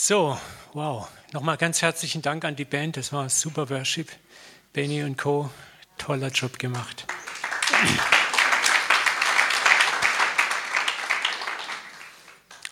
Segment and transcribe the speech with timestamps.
[0.00, 0.38] So,
[0.74, 1.08] wow.
[1.32, 2.96] Nochmal ganz herzlichen Dank an die Band.
[2.96, 4.08] Das war super Worship.
[4.72, 5.50] Benny und Co.
[5.98, 7.04] Toller Job gemacht.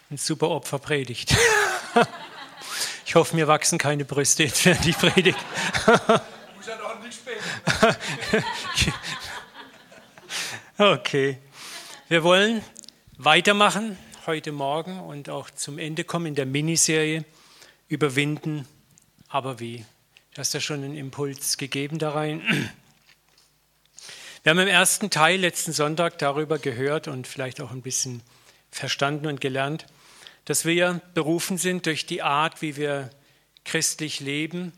[0.08, 1.36] Ein super Opferpredigt.
[3.06, 5.38] Ich hoffe, mir wachsen keine Brüste jetzt während Predigt.
[5.86, 7.96] Ordentlich später.
[10.76, 11.38] Okay.
[12.08, 12.62] Wir wollen
[13.16, 17.24] weitermachen heute Morgen und auch zum Ende kommen in der Miniserie
[17.86, 18.66] Überwinden,
[19.28, 19.84] aber wie?
[20.34, 22.42] Du hast ja schon einen Impuls gegeben da rein.
[24.42, 28.20] Wir haben im ersten Teil letzten Sonntag darüber gehört und vielleicht auch ein bisschen
[28.72, 29.86] verstanden und gelernt,
[30.44, 33.10] dass wir berufen sind durch die Art, wie wir
[33.64, 34.72] christlich leben,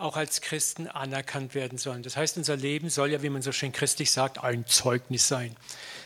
[0.00, 2.02] auch als Christen anerkannt werden sollen.
[2.02, 5.56] Das heißt, unser Leben soll ja, wie man so schön christlich sagt, ein Zeugnis sein.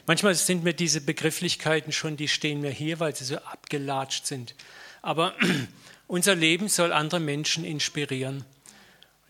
[0.06, 4.54] Manchmal sind mir diese Begrifflichkeiten schon, die stehen mir hier, weil sie so abgelatscht sind.
[5.02, 5.34] Aber
[6.06, 8.44] unser Leben soll andere Menschen inspirieren.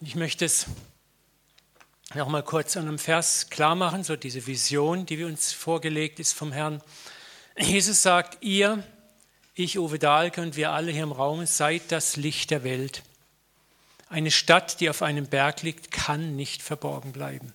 [0.01, 0.67] Und ich möchte es
[2.15, 6.33] noch mal kurz an einem Vers klar machen, so diese Vision, die uns vorgelegt ist
[6.33, 6.81] vom Herrn.
[7.59, 8.83] Jesus sagt, ihr
[9.55, 13.03] ich, Uwe Dahlke und wir alle hier im Raum, seid das Licht der Welt.
[14.15, 17.53] Eine Stadt, die auf einem Berg liegt, kann nicht verborgen bleiben.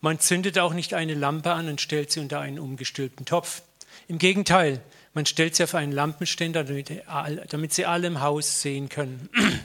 [0.00, 3.62] Man zündet auch nicht eine Lampe an und stellt sie unter einen umgestülpten Topf.
[4.06, 4.80] Im Gegenteil,
[5.12, 9.28] man stellt sie auf einen Lampenständer, damit, sie alle im Haus sehen können.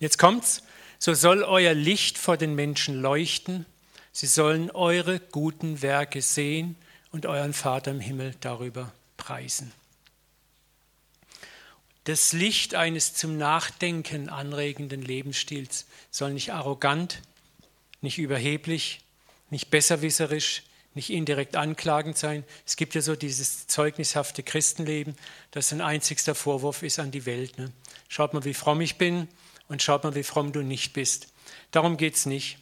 [0.00, 0.64] Jetzt kommt's.
[0.98, 3.66] So soll euer Licht vor den Menschen leuchten.
[4.10, 6.74] Sie sollen eure guten Werke sehen
[7.12, 9.70] und euren Vater im Himmel darüber preisen.
[12.08, 17.20] Das Licht eines zum Nachdenken anregenden Lebensstils soll nicht arrogant,
[18.00, 19.00] nicht überheblich,
[19.50, 20.62] nicht besserwisserisch,
[20.94, 22.44] nicht indirekt anklagend sein.
[22.66, 25.16] Es gibt ja so dieses zeugnishafte Christenleben,
[25.50, 27.58] das ein einzigster Vorwurf ist an die Welt.
[27.58, 27.72] Ne?
[28.08, 29.28] Schaut mal, wie fromm ich bin
[29.68, 31.28] und schaut mal, wie fromm du nicht bist.
[31.72, 32.56] Darum geht es nicht.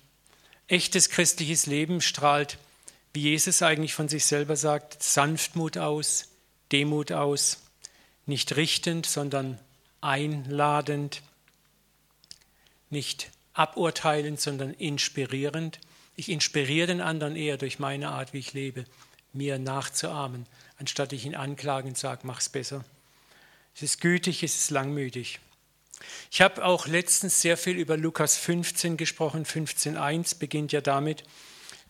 [0.66, 2.58] Echtes christliches Leben strahlt,
[3.12, 6.30] wie Jesus eigentlich von sich selber sagt, Sanftmut aus,
[6.72, 7.58] Demut aus,
[8.26, 9.58] nicht richtend, sondern
[10.00, 11.22] einladend,
[12.90, 15.80] nicht aburteilend, sondern inspirierend.
[16.16, 18.84] Ich inspiriere den anderen eher durch meine Art, wie ich lebe,
[19.32, 20.46] mir nachzuahmen,
[20.78, 22.84] anstatt ich ihn anklagen und sage, mach's besser.
[23.74, 25.40] Es ist gütig, es ist langmütig.
[26.30, 29.44] Ich habe auch letztens sehr viel über Lukas 15 gesprochen.
[29.44, 31.24] 15.1 beginnt ja damit,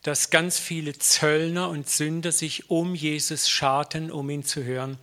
[0.03, 4.99] dass ganz viele Zöllner und Sünder sich um Jesus scharten, um ihn zu hören.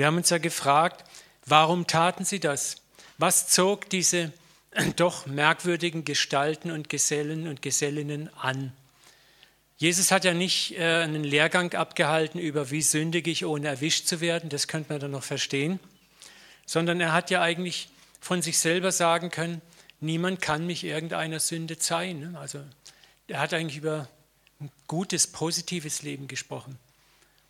[0.00, 1.04] Wir haben uns ja gefragt,
[1.44, 2.76] warum taten sie das?
[3.18, 4.32] Was zog diese
[4.96, 8.72] doch merkwürdigen Gestalten und Gesellen und Gesellinnen an?
[9.76, 14.22] Jesus hat ja nicht äh, einen Lehrgang abgehalten über, wie sündig ich, ohne erwischt zu
[14.22, 15.78] werden, das könnte man dann noch verstehen,
[16.64, 17.90] sondern er hat ja eigentlich
[18.22, 19.60] von sich selber sagen können,
[20.00, 22.36] niemand kann mich irgendeiner Sünde zeigen.
[22.36, 22.64] Also
[23.28, 24.08] er hat eigentlich über
[24.60, 26.78] ein gutes, positives Leben gesprochen.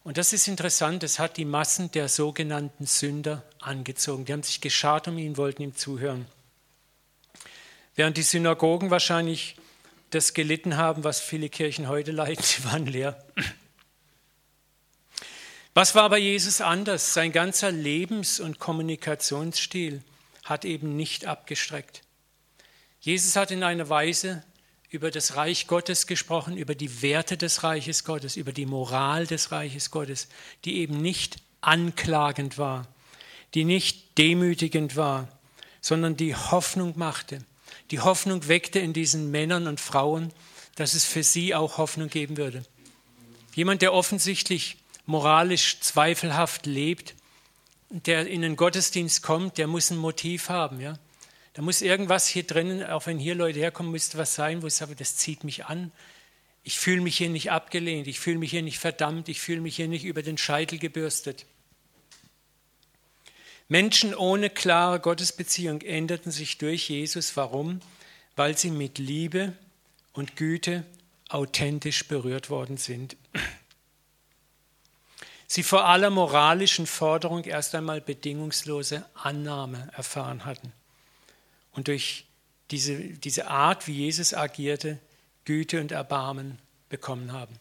[0.02, 4.24] Und das ist interessant, es hat die Massen der sogenannten Sünder angezogen.
[4.24, 6.26] Die haben sich geschart um ihn, wollten ihm zuhören.
[7.96, 9.56] Während die Synagogen wahrscheinlich
[10.10, 13.22] das gelitten haben, was viele Kirchen heute leiden, sie waren leer.
[15.74, 17.14] Was war bei Jesus anders?
[17.14, 20.02] Sein ganzer Lebens- und Kommunikationsstil
[20.44, 22.02] hat eben nicht abgestreckt.
[23.00, 24.42] Jesus hat in einer Weise
[24.90, 29.52] über das Reich Gottes gesprochen, über die Werte des Reiches Gottes, über die Moral des
[29.52, 30.28] Reiches Gottes,
[30.64, 32.88] die eben nicht anklagend war,
[33.54, 35.28] die nicht demütigend war,
[35.80, 37.44] sondern die Hoffnung machte.
[37.92, 40.32] Die Hoffnung weckte in diesen Männern und Frauen,
[40.74, 42.64] dass es für sie auch Hoffnung geben würde.
[43.54, 44.76] Jemand, der offensichtlich
[45.06, 47.14] moralisch zweifelhaft lebt,
[47.90, 50.98] der in den Gottesdienst kommt, der muss ein Motiv haben, ja.
[51.54, 54.74] Da muss irgendwas hier drinnen, auch wenn hier Leute herkommen, müsste was sein, wo ich
[54.74, 55.90] sage, das zieht mich an.
[56.62, 59.76] Ich fühle mich hier nicht abgelehnt, ich fühle mich hier nicht verdammt, ich fühle mich
[59.76, 61.46] hier nicht über den Scheitel gebürstet.
[63.68, 67.36] Menschen ohne klare Gottesbeziehung änderten sich durch Jesus.
[67.36, 67.80] Warum?
[68.36, 69.54] Weil sie mit Liebe
[70.12, 70.84] und Güte
[71.28, 73.16] authentisch berührt worden sind.
[75.46, 80.72] Sie vor aller moralischen Forderung erst einmal bedingungslose Annahme erfahren hatten
[81.72, 82.26] und durch
[82.70, 84.98] diese, diese Art, wie Jesus agierte,
[85.44, 86.58] Güte und Erbarmen
[86.88, 87.54] bekommen haben.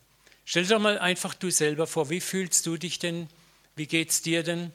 [0.46, 3.28] Stell dir doch mal einfach du selber vor, wie fühlst du dich denn,
[3.76, 4.72] wie geht es dir denn,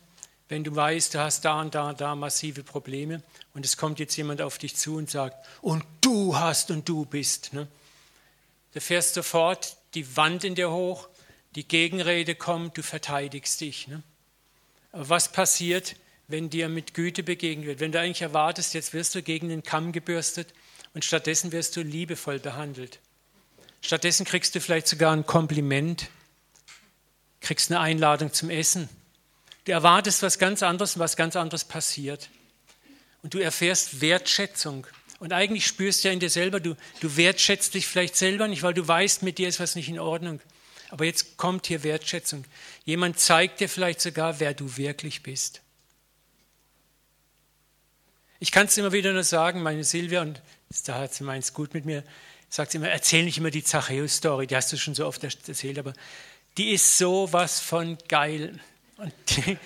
[0.48, 3.22] wenn du weißt, du hast da und da und da massive Probleme
[3.54, 7.04] und es kommt jetzt jemand auf dich zu und sagt, und du hast und du
[7.04, 7.52] bist.
[7.52, 7.66] Ne?
[8.72, 11.08] Du fährst sofort die Wand in dir hoch,
[11.54, 13.88] die Gegenrede kommt, du verteidigst dich.
[13.88, 14.02] Ne?
[14.92, 15.96] Aber was passiert,
[16.28, 19.62] wenn dir mit Güte begegnet wird, wenn du eigentlich erwartest, jetzt wirst du gegen den
[19.62, 20.54] Kamm gebürstet
[20.94, 23.00] und stattdessen wirst du liebevoll behandelt.
[23.82, 26.08] Stattdessen kriegst du vielleicht sogar ein Kompliment,
[27.40, 28.88] kriegst eine Einladung zum Essen.
[29.64, 32.30] Du erwartest was ganz anderes und was ganz anderes passiert.
[33.22, 34.86] Und du erfährst Wertschätzung.
[35.18, 38.62] Und eigentlich spürst du ja in dir selber, du, du wertschätzt dich vielleicht selber nicht,
[38.62, 40.40] weil du weißt, mit dir ist was nicht in Ordnung.
[40.90, 42.44] Aber jetzt kommt hier Wertschätzung.
[42.84, 45.63] Jemand zeigt dir vielleicht sogar, wer du wirklich bist.
[48.40, 50.42] Ich kann es immer wieder nur sagen, meine Silvia, und
[50.86, 52.04] da hat sie meins gut mit mir,
[52.48, 55.78] sagt sie immer, erzähl nicht immer die Zachäus-Story, die hast du schon so oft erzählt,
[55.78, 55.92] aber
[56.56, 58.60] die ist so was von geil.
[58.96, 59.58] Und die,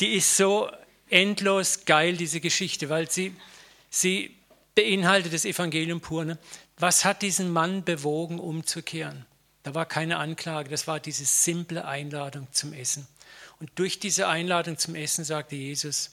[0.00, 0.70] die ist so
[1.08, 3.34] endlos geil, diese Geschichte, weil sie,
[3.90, 4.34] sie
[4.74, 6.24] beinhaltet das Evangelium pur.
[6.24, 6.38] Ne?
[6.78, 9.24] Was hat diesen Mann bewogen, umzukehren?
[9.62, 13.06] Da war keine Anklage, das war diese simple Einladung zum Essen.
[13.58, 16.10] Und durch diese Einladung zum Essen sagte Jesus,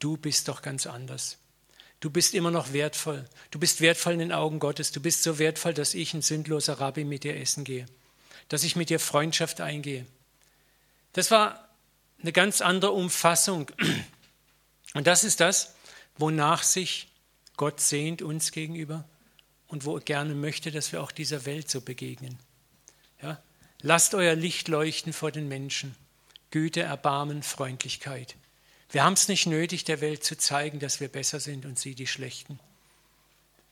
[0.00, 1.38] du bist doch ganz anders.
[2.00, 3.28] Du bist immer noch wertvoll.
[3.50, 4.90] Du bist wertvoll in den Augen Gottes.
[4.90, 7.86] Du bist so wertvoll, dass ich, ein sündloser Rabbi, mit dir essen gehe.
[8.48, 10.06] Dass ich mit dir Freundschaft eingehe.
[11.12, 11.68] Das war
[12.20, 13.70] eine ganz andere Umfassung.
[14.94, 15.74] Und das ist das,
[16.16, 17.08] wonach sich
[17.56, 19.04] Gott sehnt uns gegenüber
[19.68, 22.38] und wo er gerne möchte, dass wir auch dieser Welt so begegnen.
[23.22, 23.40] Ja?
[23.82, 25.94] Lasst euer Licht leuchten vor den Menschen.
[26.50, 28.34] Güte, Erbarmen, Freundlichkeit.
[28.92, 31.94] Wir haben es nicht nötig, der Welt zu zeigen, dass wir besser sind und sie
[31.94, 32.58] die Schlechten.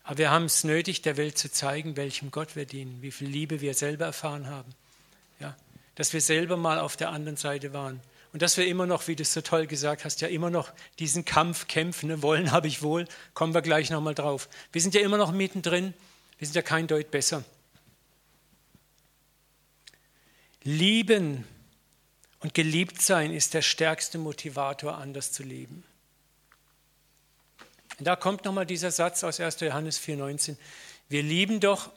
[0.05, 3.29] Aber wir haben es nötig, der Welt zu zeigen, welchem Gott wir dienen, wie viel
[3.29, 4.73] Liebe wir selber erfahren haben.
[5.41, 5.57] Ja?
[5.97, 8.01] Dass wir selber mal auf der anderen Seite waren.
[8.33, 10.73] Und dass wir immer noch, wie du es so toll gesagt hast, ja immer noch
[10.99, 12.09] diesen Kampf kämpfen.
[12.09, 12.23] Ne?
[12.23, 14.49] Wollen habe ich wohl, kommen wir gleich nochmal drauf.
[14.71, 15.95] Wir sind ja immer noch mittendrin,
[16.39, 17.45] wir sind ja kein Deut besser.
[20.63, 21.45] Lieben
[22.41, 25.85] und geliebt sein ist der stärkste Motivator, anders zu leben.
[27.99, 29.61] Und da kommt nochmal dieser Satz aus 1.
[29.61, 30.57] Johannes 4,19.
[31.09, 31.91] Wir lieben doch,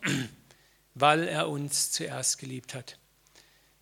[0.95, 2.97] weil er uns zuerst geliebt hat.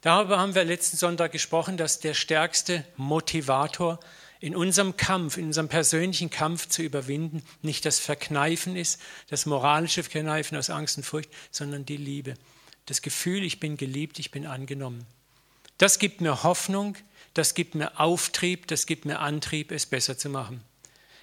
[0.01, 4.00] Darüber haben wir letzten Sonntag gesprochen, dass der stärkste Motivator
[4.39, 10.03] in unserem Kampf, in unserem persönlichen Kampf zu überwinden, nicht das Verkneifen ist, das moralische
[10.03, 12.35] Verkneifen aus Angst und Furcht, sondern die Liebe.
[12.85, 15.06] Das Gefühl, ich bin geliebt, ich bin angenommen.
[15.79, 16.97] Das gibt mir Hoffnung,
[17.33, 20.61] das gibt mir Auftrieb, das gibt mir Antrieb, es besser zu machen.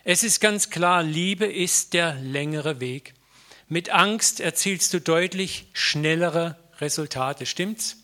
[0.03, 3.12] Es ist ganz klar, Liebe ist der längere Weg.
[3.69, 7.99] Mit Angst erzielst du deutlich schnellere Resultate, stimmt's?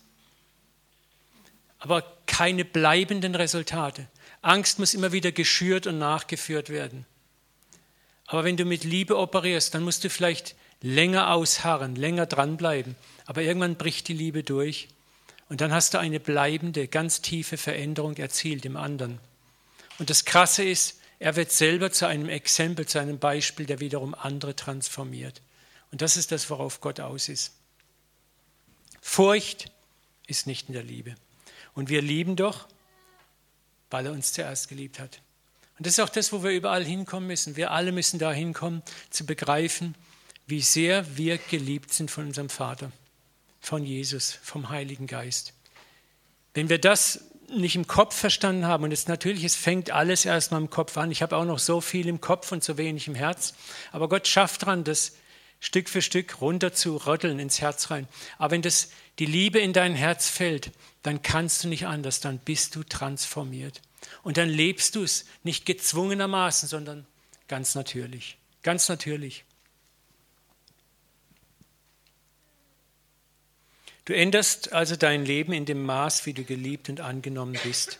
[1.79, 4.07] Aber keine bleibenden Resultate.
[4.43, 7.07] Angst muss immer wieder geschürt und nachgeführt werden.
[8.27, 12.95] Aber wenn du mit Liebe operierst, dann musst du vielleicht länger ausharren, länger dranbleiben.
[13.25, 14.89] Aber irgendwann bricht die Liebe durch
[15.53, 19.19] und dann hast du eine bleibende, ganz tiefe Veränderung erzielt im anderen.
[19.99, 24.15] Und das Krasse ist, er wird selber zu einem Exempel, zu einem Beispiel, der wiederum
[24.15, 25.43] andere transformiert.
[25.91, 27.53] Und das ist das, worauf Gott aus ist.
[28.99, 29.69] Furcht
[30.25, 31.13] ist nicht in der Liebe.
[31.75, 32.67] Und wir lieben doch,
[33.91, 35.21] weil er uns zuerst geliebt hat.
[35.77, 37.57] Und das ist auch das, wo wir überall hinkommen müssen.
[37.57, 39.93] Wir alle müssen da hinkommen, zu begreifen,
[40.47, 42.91] wie sehr wir geliebt sind von unserem Vater
[43.63, 45.53] von Jesus, vom Heiligen Geist.
[46.53, 50.59] Wenn wir das nicht im Kopf verstanden haben, und es natürlich, es fängt alles erstmal
[50.59, 51.11] im Kopf an.
[51.11, 53.53] Ich habe auch noch so viel im Kopf und so wenig im Herz.
[53.93, 55.13] Aber Gott schafft dran, das
[55.61, 58.07] Stück für Stück runter zu rötteln ins Herz rein.
[58.37, 62.39] Aber wenn das die Liebe in dein Herz fällt, dann kannst du nicht anders, dann
[62.39, 63.81] bist du transformiert.
[64.23, 67.05] Und dann lebst du es nicht gezwungenermaßen, sondern
[67.47, 68.37] ganz natürlich.
[68.61, 69.45] Ganz natürlich.
[74.05, 77.99] Du änderst also dein Leben in dem Maß, wie du geliebt und angenommen bist.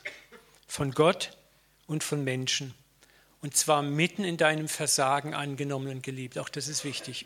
[0.67, 1.37] Von Gott
[1.87, 2.73] und von Menschen.
[3.41, 6.37] Und zwar mitten in deinem Versagen angenommen und geliebt.
[6.37, 7.25] Auch das ist wichtig.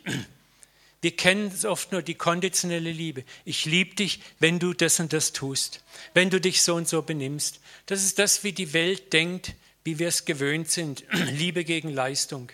[1.00, 3.24] Wir kennen oft nur die konditionelle Liebe.
[3.44, 7.02] Ich liebe dich, wenn du das und das tust, wenn du dich so und so
[7.02, 7.60] benimmst.
[7.86, 9.54] Das ist das, wie die Welt denkt,
[9.84, 11.04] wie wir es gewöhnt sind.
[11.30, 12.50] Liebe gegen Leistung.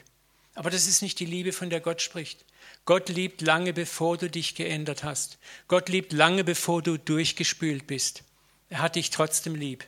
[0.54, 2.44] Aber das ist nicht die Liebe, von der Gott spricht.
[2.84, 5.38] Gott liebt lange, bevor du dich geändert hast.
[5.68, 8.23] Gott liebt lange, bevor du durchgespült bist.
[8.68, 9.84] Er hat dich trotzdem lieb.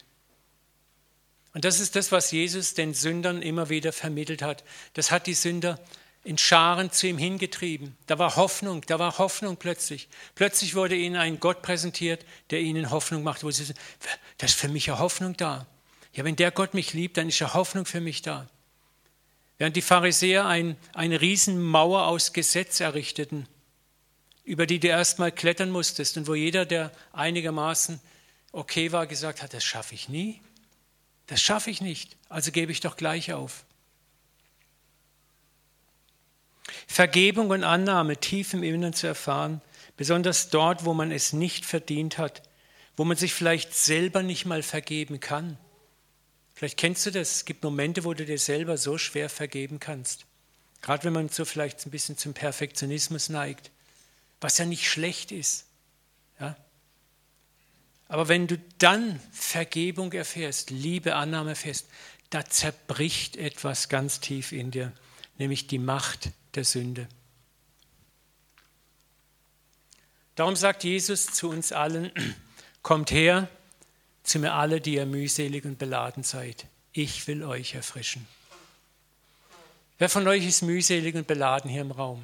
[1.54, 4.64] Und das ist das, was Jesus den Sündern immer wieder vermittelt hat.
[4.94, 5.80] Das hat die Sünder
[6.22, 7.96] in Scharen zu ihm hingetrieben.
[8.06, 10.08] Da war Hoffnung, da war Hoffnung plötzlich.
[10.34, 13.78] Plötzlich wurde ihnen ein Gott präsentiert, der ihnen Hoffnung macht, wo sie sagen,
[14.38, 15.66] das ist für mich ja Hoffnung da.
[16.12, 18.48] Ja, wenn der Gott mich liebt, dann ist ja Hoffnung für mich da.
[19.58, 23.48] Während die Pharisäer ein, eine Riesenmauer aus Gesetz errichteten,
[24.44, 28.00] über die du erstmal klettern musstest und wo jeder, der einigermaßen
[28.52, 30.40] okay war, gesagt hat, das schaffe ich nie.
[31.26, 33.64] Das schaffe ich nicht, also gebe ich doch gleich auf.
[36.86, 39.60] Vergebung und Annahme tief im Inneren zu erfahren,
[39.96, 42.42] besonders dort, wo man es nicht verdient hat,
[42.96, 45.58] wo man sich vielleicht selber nicht mal vergeben kann.
[46.56, 50.24] Vielleicht kennst du das, es gibt Momente, wo du dir selber so schwer vergeben kannst.
[50.80, 53.70] Gerade wenn man so vielleicht ein bisschen zum Perfektionismus neigt,
[54.40, 55.66] was ja nicht schlecht ist.
[56.40, 56.56] Ja?
[58.08, 61.88] Aber wenn du dann Vergebung erfährst, Liebe, Annahme erfährst,
[62.30, 64.92] da zerbricht etwas ganz tief in dir,
[65.36, 67.06] nämlich die Macht der Sünde.
[70.36, 72.10] Darum sagt Jesus zu uns allen,
[72.82, 73.50] kommt her
[74.26, 76.66] zu mir alle, die ihr mühselig und beladen seid.
[76.92, 78.26] Ich will euch erfrischen.
[79.98, 82.22] Wer von euch ist mühselig und beladen hier im Raum?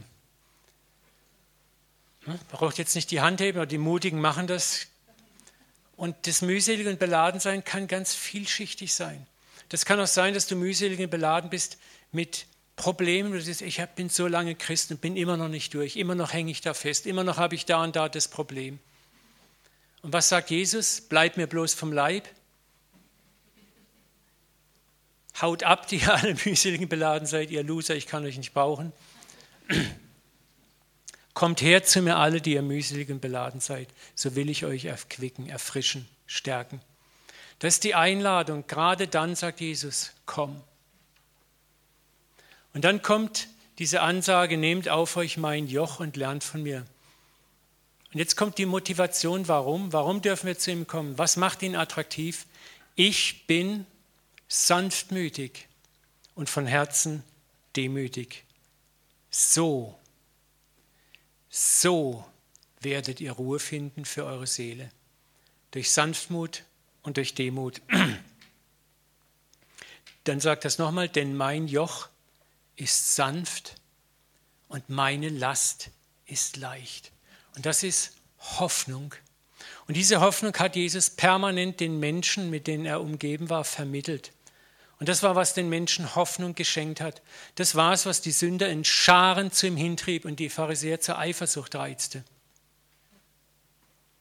[2.25, 2.38] Hm?
[2.50, 4.87] Braucht jetzt nicht die Hand heben, aber die Mutigen machen das.
[5.97, 9.26] Und das mühselig und beladen sein kann ganz vielschichtig sein.
[9.68, 11.78] Das kann auch sein, dass du mühselig und beladen bist
[12.11, 13.32] mit Problemen.
[13.32, 15.97] Du siehst, ich bin so lange Christ und bin immer noch nicht durch.
[15.97, 17.06] Immer noch hänge ich da fest.
[17.06, 18.80] Immer noch habe ich da und da das Problem.
[20.02, 21.00] Und was sagt Jesus?
[21.00, 22.28] Bleib mir bloß vom Leib.
[25.40, 28.92] Haut ab, die ihr alle mühseligen beladen seid, ihr Loser, ich kann euch nicht brauchen.
[31.35, 34.85] Kommt her zu mir alle, die ihr mühselig und beladen seid, so will ich euch
[34.85, 36.80] erquicken, erfrischen, stärken.
[37.61, 38.66] Das ist die Einladung.
[38.66, 40.61] Gerade dann sagt Jesus, komm.
[42.75, 46.85] Und dann kommt diese Ansage, nehmt auf euch mein Joch und lernt von mir.
[48.12, 49.92] Und jetzt kommt die Motivation, warum?
[49.92, 51.16] Warum dürfen wir zu ihm kommen?
[51.16, 52.47] Was macht ihn attraktiv?
[52.95, 53.87] Ich bin
[54.49, 55.66] sanftmütig
[56.35, 57.23] und von Herzen
[57.75, 58.45] demütig.
[59.31, 59.99] So,
[61.49, 62.25] so
[62.81, 64.90] werdet ihr Ruhe finden für eure Seele.
[65.71, 66.64] Durch Sanftmut
[67.02, 67.81] und durch Demut.
[70.25, 72.09] Dann sagt das nochmal, denn mein Joch
[72.76, 73.76] ist sanft
[74.69, 75.90] und meine Last
[76.26, 77.12] ist leicht.
[77.56, 79.14] Und das ist Hoffnung.
[79.87, 84.32] Und diese Hoffnung hat Jesus permanent den Menschen, mit denen er umgeben war, vermittelt.
[84.99, 87.23] Und das war, was den Menschen Hoffnung geschenkt hat.
[87.56, 91.18] Das war es, was die Sünder in Scharen zu ihm hintrieb und die Pharisäer zur
[91.18, 92.23] Eifersucht reizte.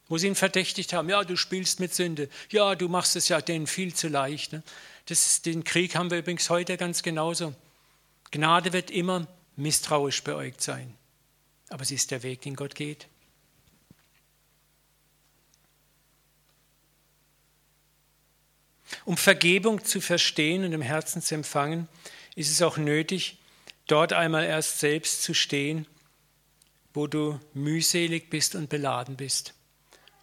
[0.07, 3.41] Wo sie ihn verdächtigt haben, ja, du spielst mit Sünde, ja, du machst es ja
[3.41, 4.53] denen viel zu leicht.
[4.53, 4.63] Ne?
[5.05, 7.53] Das, den Krieg haben wir übrigens heute ganz genauso.
[8.31, 10.95] Gnade wird immer misstrauisch beäugt sein.
[11.69, 13.07] Aber sie ist der Weg, den Gott geht.
[19.05, 21.87] Um Vergebung zu verstehen und im Herzen zu empfangen,
[22.35, 23.37] ist es auch nötig,
[23.87, 25.85] dort einmal erst selbst zu stehen,
[26.93, 29.53] wo du mühselig bist und beladen bist.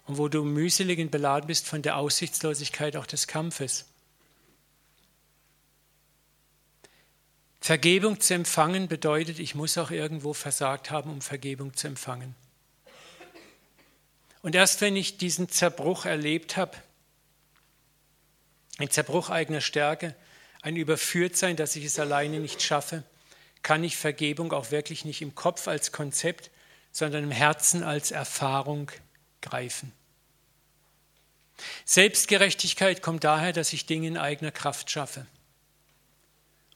[0.05, 3.85] Und wo du mühselig und beladen bist von der Aussichtslosigkeit auch des Kampfes.
[7.61, 12.33] Vergebung zu empfangen bedeutet, ich muss auch irgendwo versagt haben, um Vergebung zu empfangen.
[14.41, 16.77] Und erst wenn ich diesen Zerbruch erlebt habe,
[18.79, 20.15] ein Zerbruch eigener Stärke,
[20.61, 23.03] ein Überführtsein, dass ich es alleine nicht schaffe,
[23.61, 26.49] kann ich Vergebung auch wirklich nicht im Kopf als Konzept,
[26.91, 28.89] sondern im Herzen als Erfahrung
[29.41, 29.91] greifen.
[31.85, 35.25] Selbstgerechtigkeit kommt daher, dass ich Dinge in eigener Kraft schaffe.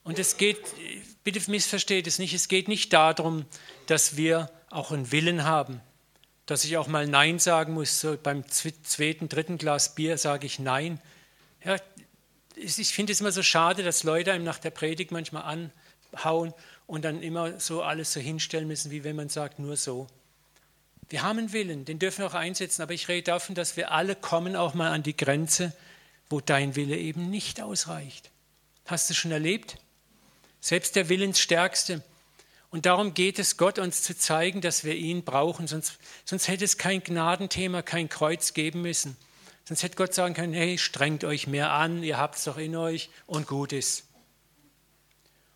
[0.02, 0.60] Und es geht,
[1.24, 3.46] bitte missversteht es nicht, es geht nicht darum,
[3.86, 5.80] dass wir auch einen Willen haben,
[6.44, 8.00] dass ich auch mal Nein sagen muss.
[8.00, 11.00] So beim zweiten, dritten Glas Bier sage ich Nein.
[11.64, 11.76] Ja,
[12.56, 15.70] ich finde es immer so schade, dass Leute einem nach der Predigt manchmal
[16.12, 16.54] anhauen
[16.86, 20.06] und dann immer so alles so hinstellen müssen, wie wenn man sagt, nur so.
[21.08, 23.92] Wir haben einen Willen, den dürfen wir auch einsetzen, aber ich rede davon, dass wir
[23.92, 25.72] alle kommen auch mal an die Grenze,
[26.30, 28.30] wo dein Wille eben nicht ausreicht.
[28.86, 29.76] Hast du schon erlebt?
[30.60, 32.02] Selbst der Willensstärkste.
[32.70, 36.64] Und darum geht es Gott, uns zu zeigen, dass wir ihn brauchen, sonst, sonst hätte
[36.64, 39.16] es kein Gnadenthema, kein Kreuz geben müssen.
[39.64, 42.76] Sonst hätte Gott sagen können, hey, strengt euch mehr an, ihr habt es doch in
[42.76, 44.06] euch und gut ist.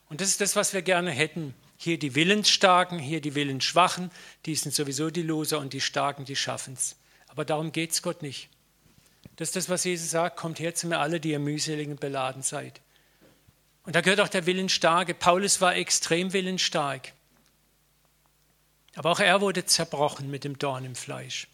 [0.09, 1.55] Und das ist das, was wir gerne hätten.
[1.77, 4.11] Hier die Willensstarken, hier die Willensschwachen,
[4.47, 6.97] die sind sowieso die Loser und die Starken, die schaffen es.
[7.29, 8.49] Aber darum geht es Gott nicht.
[9.37, 12.01] Das ist das, was Jesus sagt, kommt her zu mir alle, die ihr mühselig und
[12.01, 12.81] beladen seid.
[13.85, 15.15] Und da gehört auch der Willensstarke.
[15.15, 17.13] Paulus war extrem willensstark.
[18.97, 21.47] Aber auch er wurde zerbrochen mit dem Dorn im Fleisch.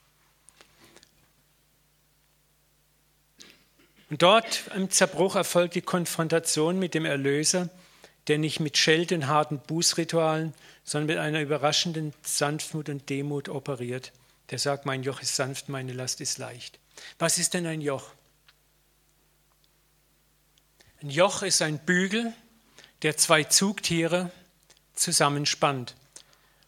[4.11, 7.71] Und dort im Zerbruch erfolgt die Konfrontation mit dem Erlöser,
[8.27, 14.13] der nicht mit Schelden, harten Bußritualen, sondern mit einer überraschenden Sanftmut und Demut operiert.
[14.51, 16.79] Der sagt, mein Joch ist sanft, meine Last ist leicht.
[17.19, 18.11] Was ist denn ein Joch?
[21.03, 22.33] Ein Joch ist ein Bügel,
[23.03, 24.31] der zwei Zugtiere
[24.95, 25.95] zusammenspannt.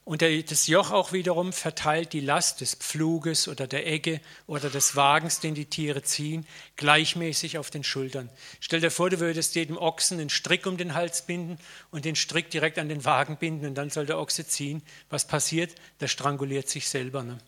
[0.06, 4.94] Und das Joch auch wiederum verteilt die Last des Pfluges oder der Egge oder des
[4.94, 6.46] Wagens, den die Tiere ziehen,
[6.76, 8.30] gleichmäßig auf den Schultern.
[8.60, 11.58] Stell dir vor, du würdest jedem Ochsen einen Strick um den Hals binden
[11.90, 14.80] und den Strick direkt an den Wagen binden und dann soll der Ochse ziehen.
[15.10, 15.74] Was passiert?
[15.98, 17.24] Der stranguliert sich selber.
[17.24, 17.38] Ne?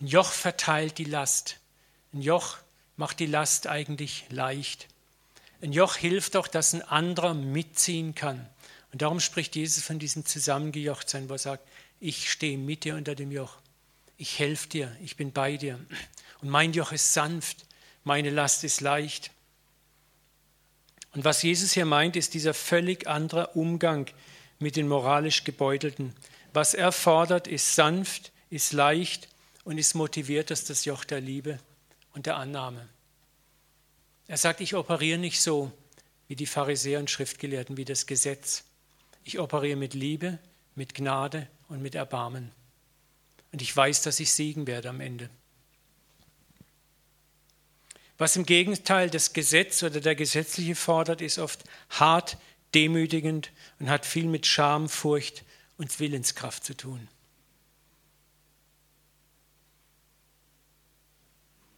[0.00, 1.60] Ein Joch verteilt die Last.
[2.12, 2.56] Ein Joch
[2.96, 4.88] macht die Last eigentlich leicht.
[5.62, 8.48] Ein Joch hilft auch, dass ein anderer mitziehen kann.
[8.94, 11.66] Und darum spricht Jesus von diesem Zusammengejochtsein, wo er sagt,
[11.98, 13.56] ich stehe mit dir unter dem Joch.
[14.18, 15.80] Ich helfe dir, ich bin bei dir.
[16.40, 17.66] Und mein Joch ist sanft,
[18.04, 19.32] meine Last ist leicht.
[21.12, 24.06] Und was Jesus hier meint, ist dieser völlig andere Umgang
[24.60, 26.14] mit den moralisch Gebeutelten.
[26.52, 29.26] Was er fordert, ist sanft, ist leicht
[29.64, 31.58] und ist motiviert, dass das Joch der Liebe
[32.12, 32.88] und der Annahme.
[34.28, 35.72] Er sagt, ich operiere nicht so
[36.28, 38.62] wie die Pharisäer und Schriftgelehrten, wie das Gesetz.
[39.24, 40.38] Ich operiere mit Liebe,
[40.74, 42.52] mit Gnade und mit Erbarmen.
[43.52, 45.30] Und ich weiß, dass ich siegen werde am Ende.
[48.18, 52.36] Was im Gegenteil das Gesetz oder der Gesetzliche fordert, ist oft hart,
[52.74, 53.50] demütigend
[53.80, 55.44] und hat viel mit Scham, Furcht
[55.78, 57.08] und Willenskraft zu tun.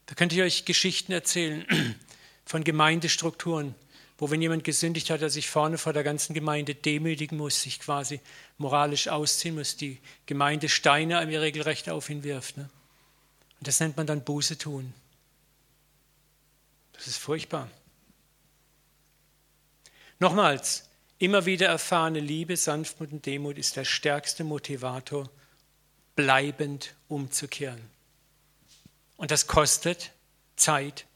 [0.06, 1.66] Da könnte ich euch Geschichten erzählen
[2.44, 3.74] von Gemeindestrukturen,
[4.18, 7.80] wo wenn jemand gesündigt hat, er sich vorne vor der ganzen Gemeinde demütigen muss, sich
[7.80, 8.20] quasi
[8.56, 12.56] moralisch ausziehen muss, die Gemeinde Steine im regelrecht auf ihn wirft.
[12.56, 12.68] Ne?
[13.58, 14.94] Und das nennt man dann Buße tun.
[16.94, 17.70] Das ist furchtbar.
[20.18, 25.28] Nochmals, immer wieder erfahrene Liebe, Sanftmut und Demut ist der stärkste Motivator,
[26.14, 27.90] bleibend umzukehren.
[29.18, 30.12] Und das kostet
[30.56, 31.06] Zeit,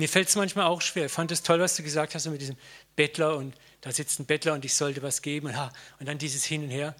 [0.00, 1.06] mir fällt es manchmal auch schwer.
[1.06, 2.56] Ich fand es toll, was du gesagt hast mit diesem
[2.96, 5.56] Bettler und da sitzt ein Bettler und ich sollte was geben und,
[6.00, 6.94] und dann dieses Hin und Her.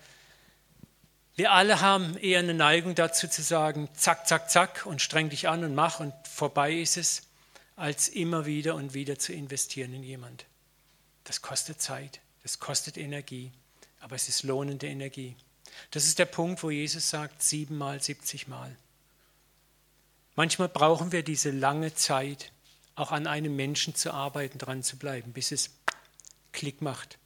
[1.35, 5.49] Wir alle haben eher eine Neigung dazu zu sagen, zack, zack, zack und streng dich
[5.49, 7.23] an und mach und vorbei ist es,
[7.77, 10.45] als immer wieder und wieder zu investieren in jemand.
[11.25, 13.53] Das kostet Zeit, das kostet Energie,
[14.01, 15.37] aber es ist lohnende Energie.
[15.91, 18.77] Das ist der Punkt, wo Jesus sagt, siebenmal, siebzigmal.
[20.37, 22.53] Manchmal brauchen wir diese lange Zeit,
[23.01, 25.71] auch an einem Menschen zu arbeiten, dran zu bleiben, bis es
[26.53, 27.19] Klick macht.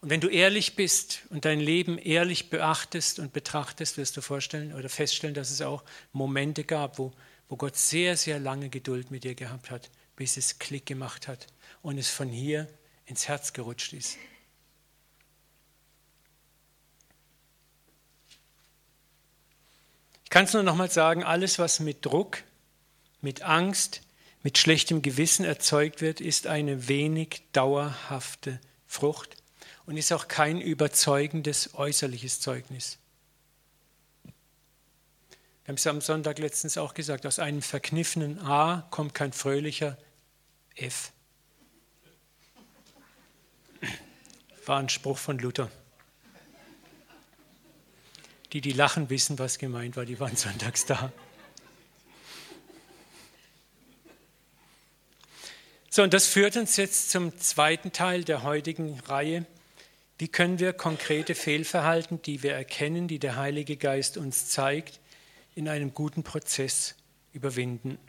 [0.00, 4.72] Und wenn du ehrlich bist und dein Leben ehrlich beachtest und betrachtest, wirst du vorstellen
[4.72, 7.12] oder feststellen, dass es auch Momente gab, wo,
[7.48, 11.46] wo Gott sehr, sehr lange Geduld mit dir gehabt hat, bis es Klick gemacht hat
[11.82, 12.68] und es von hier
[13.06, 14.16] ins Herz gerutscht ist.
[20.24, 22.42] Ich kann es nur nochmal sagen, alles, was mit Druck,
[23.20, 24.02] mit Angst,
[24.42, 29.36] mit schlechtem Gewissen erzeugt wird, ist eine wenig dauerhafte Frucht
[29.86, 32.98] und ist auch kein überzeugendes äußerliches Zeugnis.
[35.64, 39.96] Wir haben es am Sonntag letztens auch gesagt, aus einem verkniffenen A kommt kein fröhlicher
[40.74, 41.12] F.
[44.66, 45.70] War ein Spruch von Luther.
[48.52, 51.12] Die, die lachen, wissen, was gemeint war, die waren sonntags da.
[55.94, 59.44] So, und das führt uns jetzt zum zweiten Teil der heutigen Reihe.
[60.16, 65.00] Wie können wir konkrete Fehlverhalten, die wir erkennen, die der Heilige Geist uns zeigt,
[65.54, 66.94] in einem guten Prozess
[67.34, 67.98] überwinden?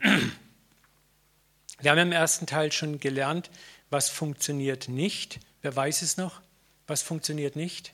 [1.80, 3.50] Wir haben im ersten Teil schon gelernt,
[3.90, 5.40] was funktioniert nicht.
[5.60, 6.40] Wer weiß es noch?
[6.86, 7.92] Was funktioniert nicht?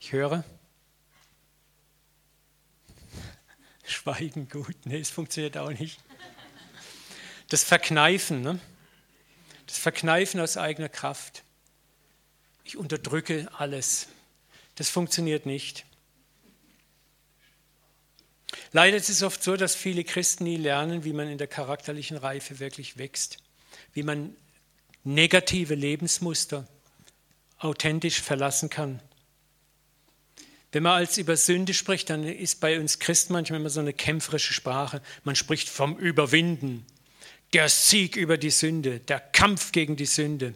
[0.00, 0.42] Ich höre.
[3.84, 4.74] Schweigen gut.
[4.84, 6.00] Nee, es funktioniert auch nicht.
[7.48, 8.58] Das Verkneifen, ne?
[9.66, 11.42] das Verkneifen aus eigener Kraft.
[12.64, 14.08] Ich unterdrücke alles.
[14.74, 15.84] Das funktioniert nicht.
[18.72, 22.16] Leider ist es oft so, dass viele Christen nie lernen, wie man in der charakterlichen
[22.16, 23.38] Reife wirklich wächst,
[23.92, 24.36] wie man
[25.04, 26.66] negative Lebensmuster
[27.58, 29.00] authentisch verlassen kann.
[30.72, 33.92] Wenn man als über Sünde spricht, dann ist bei uns Christen manchmal immer so eine
[33.92, 35.00] kämpferische Sprache.
[35.24, 36.84] Man spricht vom Überwinden
[37.52, 40.54] der Sieg über die Sünde, der Kampf gegen die Sünde.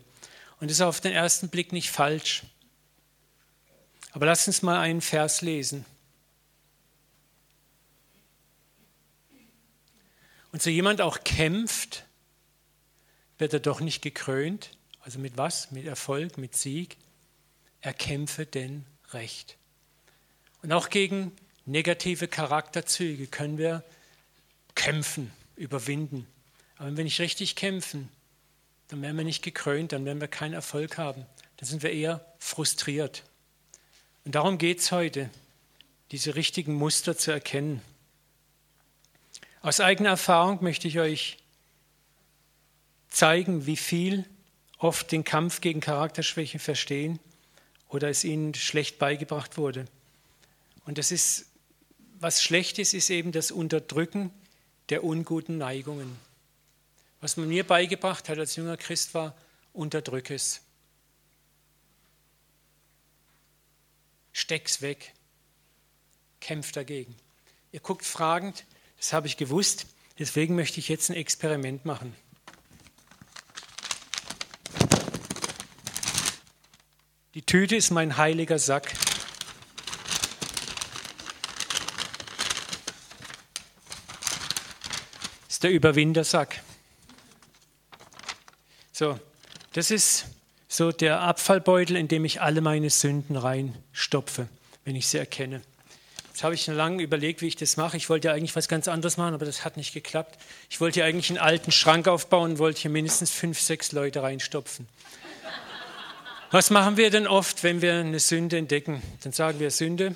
[0.60, 2.42] Und das ist auf den ersten Blick nicht falsch.
[4.12, 5.84] Aber lass uns mal einen Vers lesen.
[10.52, 12.04] Und so jemand auch kämpft,
[13.38, 14.70] wird er doch nicht gekrönt.
[15.00, 15.70] Also mit was?
[15.70, 16.96] Mit Erfolg, mit Sieg.
[17.80, 19.56] Er kämpfe denn Recht.
[20.62, 21.32] Und auch gegen
[21.64, 23.82] negative Charakterzüge können wir
[24.74, 26.26] kämpfen, überwinden.
[26.80, 28.08] Aber wenn wir nicht richtig kämpfen,
[28.88, 31.26] dann werden wir nicht gekrönt, dann werden wir keinen Erfolg haben.
[31.58, 33.22] Dann sind wir eher frustriert.
[34.24, 35.28] Und darum geht es heute,
[36.10, 37.82] diese richtigen Muster zu erkennen.
[39.60, 41.36] Aus eigener Erfahrung möchte ich euch
[43.10, 44.24] zeigen, wie viel
[44.78, 47.18] oft den Kampf gegen Charakterschwäche verstehen
[47.90, 49.84] oder es ihnen schlecht beigebracht wurde.
[50.86, 51.44] Und das ist,
[52.20, 54.30] was schlecht ist, ist eben das Unterdrücken
[54.88, 56.29] der unguten Neigungen.
[57.20, 59.36] Was man mir beigebracht hat als junger Christ war,
[59.72, 60.62] unterdrück es.
[64.32, 65.12] Steck's weg.
[66.40, 67.14] Kämpf dagegen.
[67.72, 68.64] Ihr guckt fragend,
[68.96, 69.86] das habe ich gewusst,
[70.18, 72.16] deswegen möchte ich jetzt ein Experiment machen.
[77.34, 78.92] Die Tüte ist mein heiliger Sack.
[85.46, 86.62] Das ist der Überwindersack.
[89.00, 89.18] So,
[89.72, 90.26] das ist
[90.68, 94.46] so der Abfallbeutel, in dem ich alle meine Sünden reinstopfe,
[94.84, 95.62] wenn ich sie erkenne.
[96.28, 97.96] Jetzt habe ich schon lange überlegt, wie ich das mache.
[97.96, 100.38] Ich wollte eigentlich was ganz anderes machen, aber das hat nicht geklappt.
[100.68, 104.86] Ich wollte eigentlich einen alten Schrank aufbauen und wollte hier mindestens fünf, sechs Leute reinstopfen.
[106.50, 109.02] Was machen wir denn oft, wenn wir eine Sünde entdecken?
[109.22, 110.14] Dann sagen wir Sünde,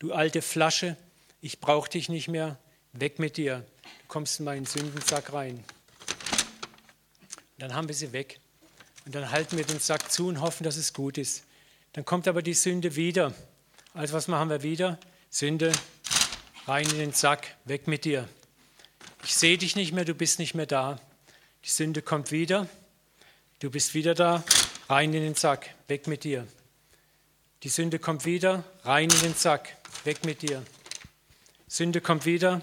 [0.00, 0.96] du alte Flasche,
[1.40, 2.58] ich brauche dich nicht mehr,
[2.94, 3.64] weg mit dir.
[3.84, 5.62] Du kommst in meinen Sündensack rein.
[7.56, 8.38] Und dann haben wir sie weg.
[9.06, 11.44] Und dann halten wir den Sack zu und hoffen, dass es gut ist.
[11.94, 13.32] Dann kommt aber die Sünde wieder.
[13.94, 14.98] Also was machen wir wieder?
[15.30, 15.72] Sünde,
[16.66, 18.28] rein in den Sack, weg mit dir.
[19.24, 21.00] Ich sehe dich nicht mehr, du bist nicht mehr da.
[21.64, 22.68] Die Sünde kommt wieder,
[23.60, 24.44] du bist wieder da,
[24.90, 26.46] rein in den Sack, weg mit dir.
[27.62, 30.62] Die Sünde kommt wieder, rein in den Sack, weg mit dir.
[31.68, 32.60] Sünde kommt wieder,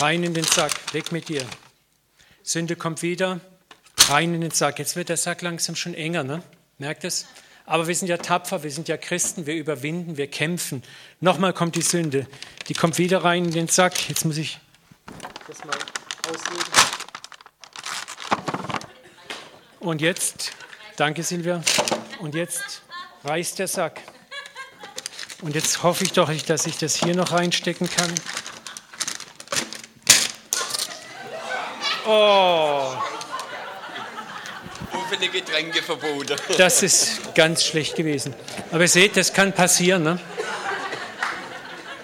[0.00, 1.44] rein in den Sack, weg mit dir.
[2.42, 3.40] Sünde kommt wieder,
[4.10, 4.78] rein in den Sack.
[4.78, 6.42] Jetzt wird der Sack langsam schon enger, ne?
[6.78, 7.26] Merkt es?
[7.66, 10.82] Aber wir sind ja tapfer, wir sind ja Christen, wir überwinden, wir kämpfen.
[11.20, 12.26] Nochmal kommt die Sünde,
[12.68, 14.08] die kommt wieder rein in den Sack.
[14.08, 14.58] Jetzt muss ich
[15.48, 15.74] das mal
[16.28, 16.72] auslegen.
[19.80, 20.52] Und jetzt,
[20.96, 21.62] danke Silvia,
[22.20, 22.82] und jetzt
[23.24, 24.00] reißt der Sack.
[25.42, 28.14] Und jetzt hoffe ich doch, dass ich das hier noch reinstecken kann.
[32.06, 32.92] Oh,
[35.10, 36.36] viele Getränkeverbote.
[36.58, 38.34] Das ist ganz schlecht gewesen.
[38.70, 40.02] Aber ihr seht, das kann passieren.
[40.02, 40.18] Ne?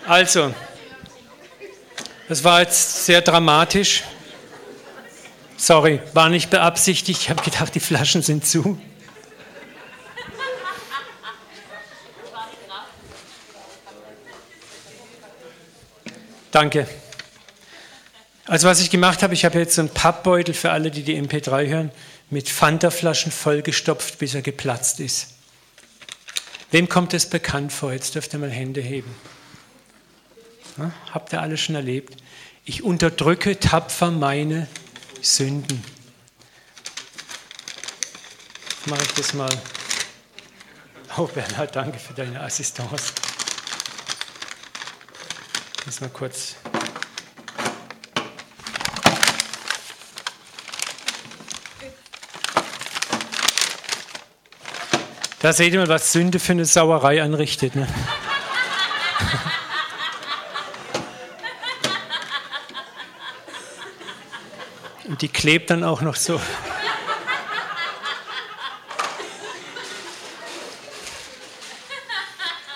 [0.07, 0.55] Also,
[2.29, 4.05] das war jetzt sehr dramatisch.
[5.57, 7.21] Sorry, war nicht beabsichtigt.
[7.23, 8.81] Ich habe gedacht, die Flaschen sind zu.
[16.51, 16.89] Danke.
[18.51, 21.17] Also was ich gemacht habe, ich habe jetzt so einen Pappbeutel für alle, die die
[21.17, 21.93] MP3 hören
[22.31, 25.35] mit Fanta-Flaschen vollgestopft, bis er geplatzt ist.
[26.73, 27.93] Wem kommt es bekannt vor?
[27.93, 29.15] Jetzt dürft ihr mal Hände heben.
[30.79, 32.21] Ja, habt ihr alles schon erlebt?
[32.65, 34.67] Ich unterdrücke tapfer meine
[35.23, 35.85] Sünden.
[38.87, 39.61] Mache ich das mal.
[41.17, 43.13] Oh Bernhard, danke für deine Assistance.
[45.87, 46.57] Jetzt mal kurz
[55.40, 57.74] Da seht ihr mal, was Sünde für eine Sauerei anrichtet.
[57.74, 57.88] Ne?
[65.09, 66.38] Und die klebt dann auch noch so.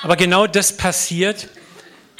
[0.02, 1.48] Aber genau das passiert,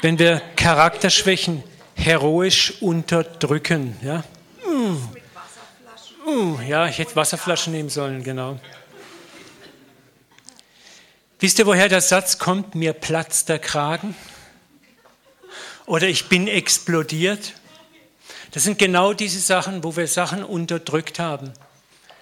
[0.01, 1.63] wenn wir Charakterschwächen
[1.95, 3.97] heroisch unterdrücken.
[4.03, 4.23] Ja,
[6.27, 8.59] uh, ja ich hätte Wasserflaschen nehmen sollen, genau.
[11.39, 12.75] Wisst ihr, woher der Satz kommt?
[12.75, 14.15] Mir platzt der Kragen?
[15.85, 17.53] Oder ich bin explodiert?
[18.51, 21.51] Das sind genau diese Sachen, wo wir Sachen unterdrückt haben,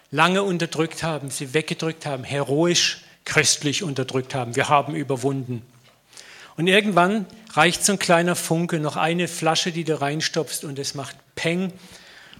[0.09, 4.55] lange unterdrückt haben, sie weggedrückt haben, heroisch christlich unterdrückt haben.
[4.55, 5.61] Wir haben überwunden.
[6.57, 10.95] Und irgendwann reicht so ein kleiner Funke, noch eine Flasche, die du reinstopfst und es
[10.95, 11.71] macht Peng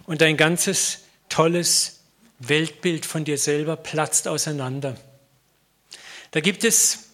[0.07, 1.99] und dein ganzes tolles
[2.39, 4.95] Weltbild von dir selber platzt auseinander.
[6.33, 7.09] Da gibt es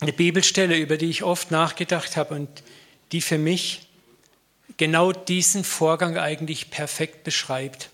[0.00, 2.48] eine Bibelstelle, über die ich oft nachgedacht habe und
[3.12, 3.86] die für mich
[4.78, 7.90] genau diesen Vorgang eigentlich perfekt beschreibt.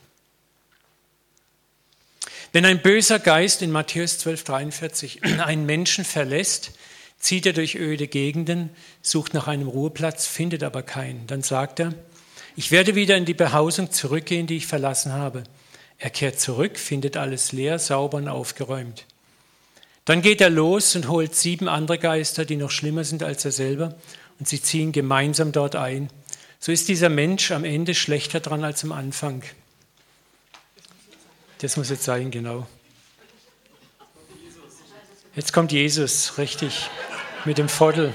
[2.53, 6.71] Wenn ein böser Geist in Matthäus 12,43 einen Menschen verlässt,
[7.19, 8.71] zieht er durch öde Gegenden,
[9.03, 11.27] sucht nach einem Ruheplatz, findet aber keinen.
[11.27, 11.93] Dann sagt er,
[12.55, 15.43] Ich werde wieder in die Behausung zurückgehen, die ich verlassen habe.
[15.99, 19.07] Er kehrt zurück, findet alles leer, sauber und aufgeräumt.
[20.07, 23.51] Dann geht er los und holt sieben andere Geister, die noch schlimmer sind als er
[23.53, 23.97] selber,
[24.39, 26.09] und sie ziehen gemeinsam dort ein.
[26.61, 29.43] So ist dieser Mensch am Ende schlechter dran als am Anfang.
[31.59, 32.67] Das muss jetzt sein, genau.
[35.35, 36.89] Jetzt kommt Jesus, richtig,
[37.45, 38.15] mit dem Viertel.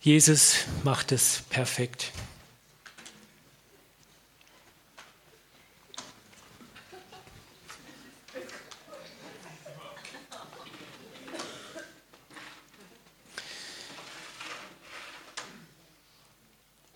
[0.00, 2.12] Jesus macht es perfekt.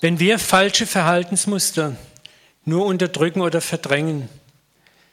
[0.00, 1.94] Wenn wir falsche Verhaltensmuster
[2.64, 4.30] nur unterdrücken oder verdrängen,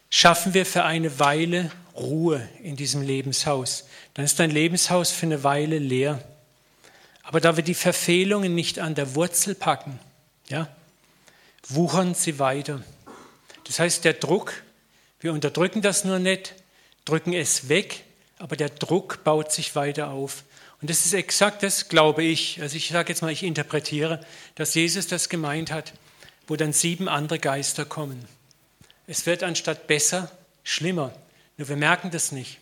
[0.09, 3.85] schaffen wir für eine Weile Ruhe in diesem Lebenshaus.
[4.13, 6.23] Dann ist dein Lebenshaus für eine Weile leer.
[7.23, 9.99] Aber da wir die Verfehlungen nicht an der Wurzel packen,
[10.47, 10.69] ja,
[11.67, 12.81] wuchern sie weiter.
[13.65, 14.53] Das heißt, der Druck,
[15.19, 16.53] wir unterdrücken das nur nicht,
[17.03, 18.05] drücken es weg,
[18.39, 20.45] aber der Druck baut sich weiter auf.
[20.81, 22.61] Und das ist exakt das, glaube ich.
[22.61, 24.23] Also ich sage jetzt mal, ich interpretiere,
[24.55, 25.93] dass Jesus das gemeint hat,
[26.47, 28.23] wo dann sieben andere Geister kommen.
[29.07, 30.31] Es wird anstatt besser
[30.63, 31.13] schlimmer.
[31.57, 32.59] Nur wir merken das nicht.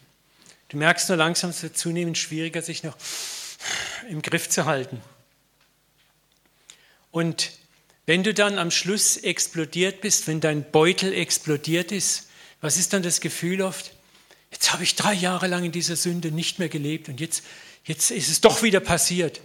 [0.70, 2.96] Du merkst nur langsam, es wird zunehmend schwieriger, sich noch
[4.10, 5.02] im Griff zu halten.
[7.12, 7.52] Und
[8.06, 12.30] wenn du dann am Schluss explodiert bist, wenn dein Beutel explodiert ist,
[12.62, 13.92] was ist dann das Gefühl oft?
[14.52, 17.44] Jetzt habe ich drei Jahre lang in dieser Sünde nicht mehr gelebt und jetzt,
[17.86, 19.42] jetzt ist es doch wieder passiert.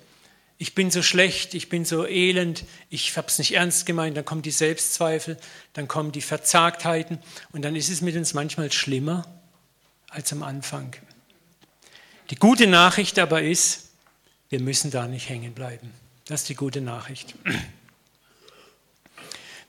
[0.59, 4.27] Ich bin so schlecht, ich bin so elend, ich habe es nicht ernst gemeint, dann
[4.27, 5.39] kommen die Selbstzweifel,
[5.73, 7.19] dann kommen die Verzagtheiten
[7.53, 9.25] und dann ist es mit uns manchmal schlimmer
[10.11, 10.95] als am Anfang.
[12.29, 13.89] Die gute Nachricht aber ist,
[14.51, 15.93] wir müssen da nicht hängen bleiben.
[16.27, 17.35] Das ist die gute Nachricht.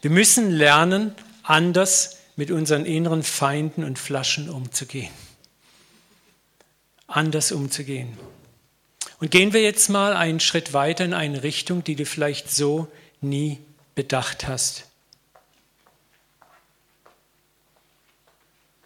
[0.01, 5.11] Wir müssen lernen, anders mit unseren inneren Feinden und Flaschen umzugehen
[7.11, 8.17] anders umzugehen.
[9.21, 12.91] Und gehen wir jetzt mal einen Schritt weiter in eine Richtung, die du vielleicht so
[13.21, 13.59] nie
[13.93, 14.85] bedacht hast.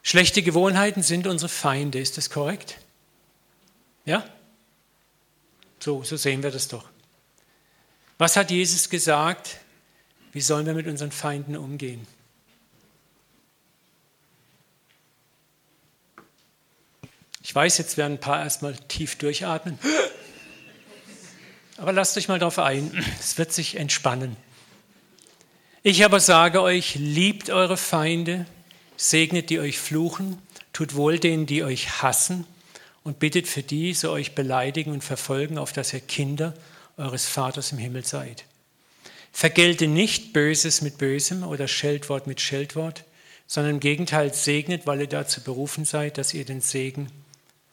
[0.04, 2.78] Schlechte Gewohnheiten sind unsere Feinde, ist das korrekt?
[4.04, 4.26] Ja?
[5.80, 6.90] So, so sehen wir das doch.
[8.18, 9.62] Was hat Jesus gesagt?
[10.34, 12.06] Wie sollen wir mit unseren Feinden umgehen?
[17.42, 19.80] Ich weiß, jetzt werden ein paar erstmal tief durchatmen.
[21.78, 24.38] Aber lasst euch mal darauf ein, es wird sich entspannen.
[25.84, 28.46] Ich aber sage euch, liebt eure Feinde,
[28.98, 30.42] segnet die euch fluchen,
[30.74, 32.48] tut wohl denen, die euch hassen
[33.04, 36.54] und bittet für die, so euch beleidigen und verfolgen, auf dass ihr Kinder
[36.98, 38.46] eures Vaters im Himmel seid.
[39.32, 43.04] Vergelte nicht Böses mit Bösem oder Scheldwort mit Scheldwort,
[43.48, 47.12] sondern im Gegenteil segnet, weil ihr dazu berufen seid, dass ihr den Segen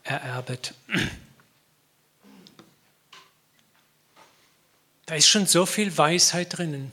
[0.03, 0.75] ererbet.
[5.13, 6.91] Da ist schon so viel Weisheit drinnen.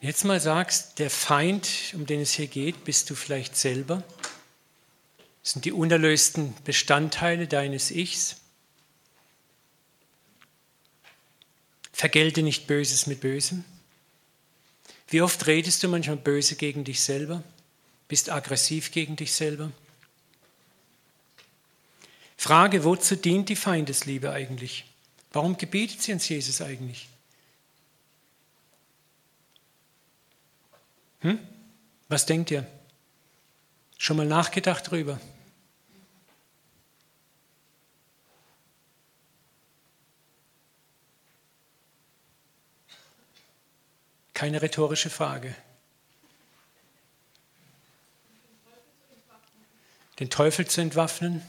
[0.00, 4.02] Jetzt mal sagst, der Feind, um den es hier geht, bist du vielleicht selber.
[5.42, 8.36] Das sind die unerlösten Bestandteile deines Ichs.
[11.92, 13.62] Vergelte nicht Böses mit Bösem.
[15.08, 17.42] Wie oft redest du manchmal böse gegen dich selber?
[18.08, 19.72] Bist aggressiv gegen dich selber?
[22.38, 24.86] Frage, wozu dient die Feindesliebe eigentlich?
[25.36, 27.10] Warum gebietet sie uns Jesus eigentlich?
[31.20, 31.38] Hm?
[32.08, 32.66] Was denkt ihr?
[33.98, 35.20] Schon mal nachgedacht drüber?
[44.32, 45.54] Keine rhetorische Frage.
[50.18, 51.42] Den Teufel zu entwaffnen?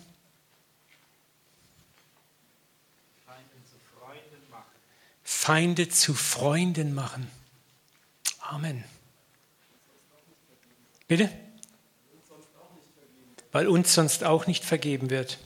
[5.48, 7.26] Feinde zu Freunden machen.
[8.40, 8.84] Amen.
[11.08, 11.30] Bitte?
[13.54, 15.38] Weil uns sonst auch nicht vergeben wird.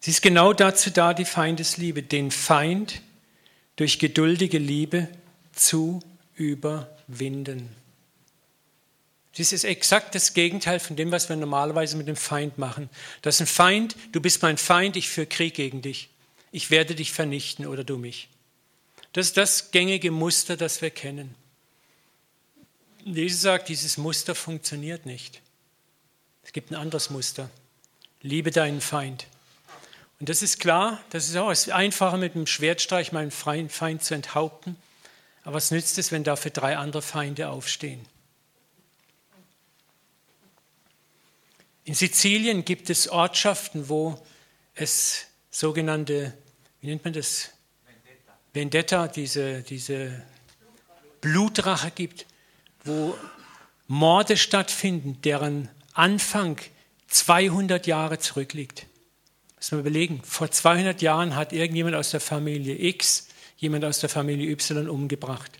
[0.00, 3.02] Sie ist genau dazu da, die Feindesliebe, den Feind
[3.76, 5.08] durch geduldige Liebe
[5.52, 6.00] zu
[6.36, 7.68] überwinden.
[9.36, 12.88] Dies ist exakt das Gegenteil von dem, was wir normalerweise mit dem Feind machen.
[13.20, 16.08] Das ist ein Feind, du bist mein Feind, ich führe Krieg gegen dich
[16.52, 18.28] ich werde dich vernichten oder du mich.
[19.12, 21.34] Das ist das gängige Muster, das wir kennen.
[23.04, 25.40] Jesus sagt, dieses Muster funktioniert nicht.
[26.44, 27.50] Es gibt ein anderes Muster.
[28.22, 29.26] liebe deinen Feind.
[30.18, 34.76] Und das ist klar, das ist auch einfacher mit einem Schwertstreich meinen Feind zu enthaupten.
[35.44, 38.04] Aber was nützt es, wenn dafür drei andere Feinde aufstehen?
[41.84, 44.20] In Sizilien gibt es Ortschaften, wo
[44.74, 45.25] es
[45.56, 46.34] sogenannte,
[46.80, 47.50] wie nennt man das?
[47.86, 50.22] Vendetta, Vendetta diese, diese
[51.22, 52.26] Blutrache gibt,
[52.84, 53.16] wo
[53.86, 56.58] Morde stattfinden, deren Anfang
[57.08, 58.86] 200 Jahre zurückliegt.
[59.56, 64.10] Muss man überlegen, vor 200 Jahren hat irgendjemand aus der Familie X jemand aus der
[64.10, 65.52] Familie Y umgebracht.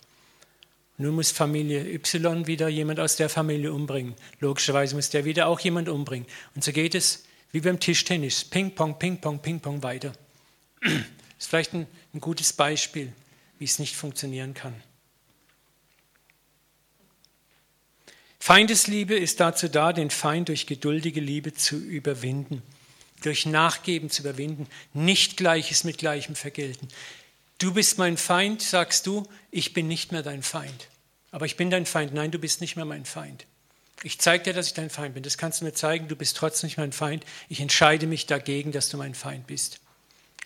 [0.98, 4.14] Nun muss Familie Y wieder jemand aus der Familie umbringen.
[4.40, 6.26] Logischerweise muss der wieder auch jemand umbringen.
[6.54, 7.26] Und so geht es
[7.57, 8.45] wie beim Tischtennis.
[8.45, 10.12] Ping, Pong, Ping, Pong, Ping, Pong weiter.
[10.83, 10.92] Das
[11.38, 13.14] ist vielleicht ein, ein gutes Beispiel,
[13.59, 14.75] wie es nicht funktionieren kann.
[18.38, 22.62] Feindesliebe ist dazu da, den Feind durch geduldige Liebe zu überwinden,
[23.23, 26.88] durch Nachgeben zu überwinden, nicht Gleiches mit Gleichem vergelten.
[27.57, 30.88] Du bist mein Feind, sagst du, ich bin nicht mehr dein Feind.
[31.31, 32.12] Aber ich bin dein Feind.
[32.12, 33.47] Nein, du bist nicht mehr mein Feind.
[34.07, 35.25] Ich zeige dir, dass ich dein Feind bin.
[35.25, 37.25] Das kannst du mir zeigen, du bist trotzdem nicht mein Feind.
[37.49, 39.81] Ich entscheide mich dagegen, dass du mein Feind bist.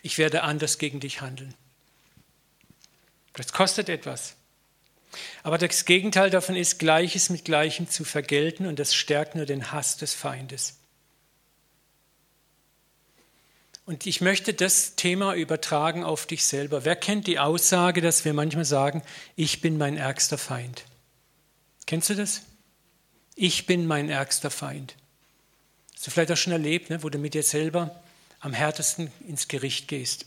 [0.01, 1.53] Ich werde anders gegen dich handeln.
[3.33, 4.33] Das kostet etwas.
[5.43, 9.71] Aber das Gegenteil davon ist, Gleiches mit Gleichem zu vergelten und das stärkt nur den
[9.71, 10.79] Hass des Feindes.
[13.85, 16.83] Und ich möchte das Thema übertragen auf dich selber.
[16.83, 19.03] Wer kennt die Aussage, dass wir manchmal sagen,
[19.35, 20.83] ich bin mein ärgster Feind?
[21.85, 22.41] Kennst du das?
[23.35, 24.95] Ich bin mein ärgster Feind.
[25.95, 28.01] Hast du vielleicht auch schon erlebt, ne, wo du mit dir selber
[28.39, 30.25] am härtesten ins Gericht gehst.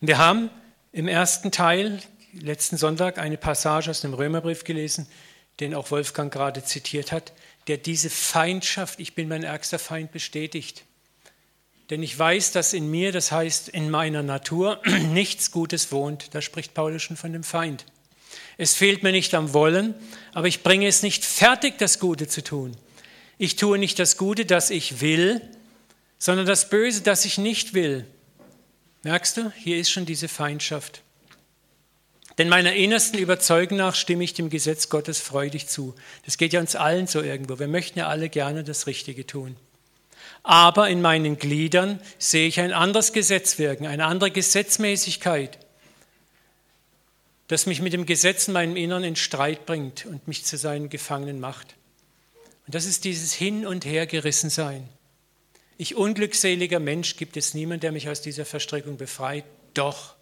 [0.00, 0.50] Wir haben
[0.92, 2.00] im ersten Teil
[2.32, 5.06] letzten Sonntag eine Passage aus dem Römerbrief gelesen,
[5.60, 7.32] den auch Wolfgang gerade zitiert hat,
[7.66, 10.84] der diese Feindschaft, ich bin mein ärgster Feind, bestätigt.
[11.90, 14.80] Denn ich weiß, dass in mir, das heißt in meiner Natur,
[15.12, 16.34] nichts Gutes wohnt.
[16.34, 17.84] Da spricht Paulus schon von dem Feind.
[18.58, 19.94] Es fehlt mir nicht am Wollen,
[20.32, 22.76] aber ich bringe es nicht fertig, das Gute zu tun.
[23.38, 25.40] Ich tue nicht das Gute, das ich will,
[26.18, 28.06] sondern das Böse, das ich nicht will.
[29.02, 31.02] Merkst du, hier ist schon diese Feindschaft.
[32.38, 35.94] Denn meiner innersten Überzeugung nach stimme ich dem Gesetz Gottes freudig zu.
[36.24, 37.58] Das geht ja uns allen so irgendwo.
[37.58, 39.56] Wir möchten ja alle gerne das Richtige tun.
[40.42, 45.58] Aber in meinen Gliedern sehe ich ein anderes Gesetz wirken, eine andere Gesetzmäßigkeit,
[47.52, 50.88] das mich mit dem Gesetz in meinem Innern in Streit bringt und mich zu seinen
[50.88, 51.74] Gefangenen macht.
[52.66, 54.88] Und das ist dieses Hin- und Hergerissensein.
[55.76, 59.44] Ich unglückseliger Mensch, gibt es niemanden, der mich aus dieser Verstrickung befreit?
[59.74, 60.14] Doch.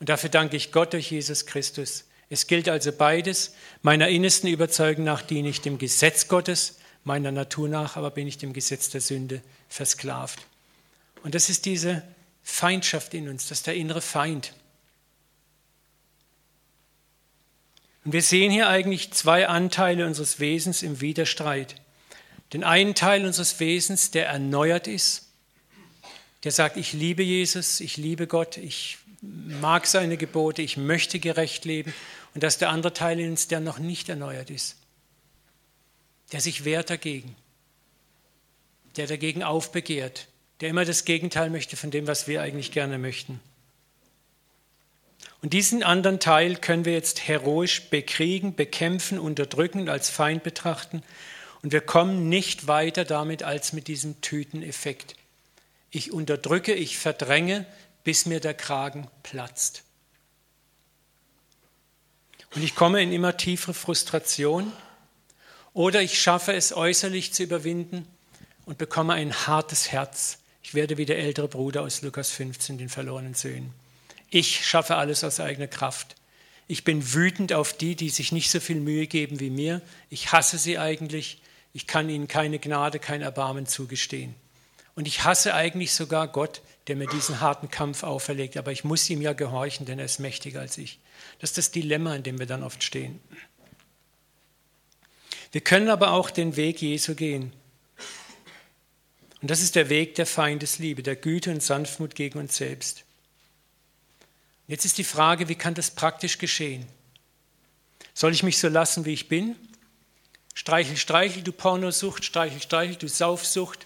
[0.00, 2.04] Und dafür danke ich Gott durch Jesus Christus.
[2.28, 3.54] Es gilt also beides.
[3.80, 8.36] Meiner innersten Überzeugung nach diene ich dem Gesetz Gottes, meiner Natur nach aber bin ich
[8.36, 10.40] dem Gesetz der Sünde versklavt.
[11.22, 12.02] Und das ist diese
[12.42, 14.52] Feindschaft in uns, das ist der innere Feind.
[18.04, 21.74] Und wir sehen hier eigentlich zwei Anteile unseres Wesens im Widerstreit.
[22.52, 25.28] Den einen Teil unseres Wesens, der erneuert ist,
[26.44, 31.64] der sagt, ich liebe Jesus, ich liebe Gott, ich mag seine Gebote, ich möchte gerecht
[31.64, 31.92] leben.
[32.34, 34.76] Und das ist der andere Teil in uns, der noch nicht erneuert ist,
[36.32, 37.36] der sich wehrt dagegen,
[38.96, 40.28] der dagegen aufbegehrt,
[40.60, 43.40] der immer das Gegenteil möchte von dem, was wir eigentlich gerne möchten.
[45.42, 51.02] Und diesen anderen Teil können wir jetzt heroisch bekriegen, bekämpfen, unterdrücken und als Feind betrachten.
[51.62, 55.16] Und wir kommen nicht weiter damit als mit diesem Tüteneffekt.
[55.90, 57.66] Ich unterdrücke, ich verdränge,
[58.04, 59.82] bis mir der Kragen platzt.
[62.54, 64.72] Und ich komme in immer tiefere Frustration
[65.72, 68.06] oder ich schaffe es äußerlich zu überwinden
[68.66, 70.38] und bekomme ein hartes Herz.
[70.62, 73.72] Ich werde wie der ältere Bruder aus Lukas 15, den verlorenen Söhnen.
[74.30, 76.14] Ich schaffe alles aus eigener Kraft.
[76.68, 79.82] Ich bin wütend auf die, die sich nicht so viel Mühe geben wie mir.
[80.08, 81.42] Ich hasse sie eigentlich.
[81.72, 84.34] Ich kann ihnen keine Gnade, kein Erbarmen zugestehen.
[84.94, 88.56] Und ich hasse eigentlich sogar Gott, der mir diesen harten Kampf auferlegt.
[88.56, 91.00] Aber ich muss ihm ja gehorchen, denn er ist mächtiger als ich.
[91.40, 93.20] Das ist das Dilemma, in dem wir dann oft stehen.
[95.52, 97.52] Wir können aber auch den Weg Jesu gehen.
[99.42, 103.04] Und das ist der Weg der Feindesliebe, der Güte und Sanftmut gegen uns selbst.
[104.70, 106.86] Jetzt ist die Frage, wie kann das praktisch geschehen?
[108.14, 109.56] Soll ich mich so lassen, wie ich bin?
[110.54, 113.84] Streichel, streichel, du Pornosucht, streichel, streichel, du Saufsucht,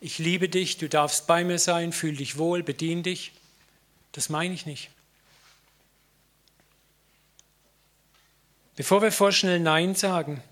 [0.00, 3.32] ich liebe dich, du darfst bei mir sein, fühl dich wohl, bedien dich.
[4.12, 4.88] Das meine ich nicht.
[8.74, 10.42] Bevor wir vorschnell Nein sagen,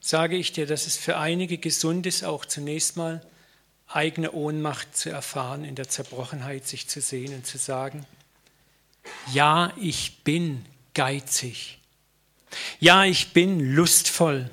[0.00, 3.26] sage ich dir, dass es für einige gesund ist, auch zunächst mal
[3.88, 8.06] eigene Ohnmacht zu erfahren, in der Zerbrochenheit sich zu sehen und zu sagen,
[9.32, 11.78] ja, ich bin geizig.
[12.80, 14.50] Ja, ich bin lustvoll.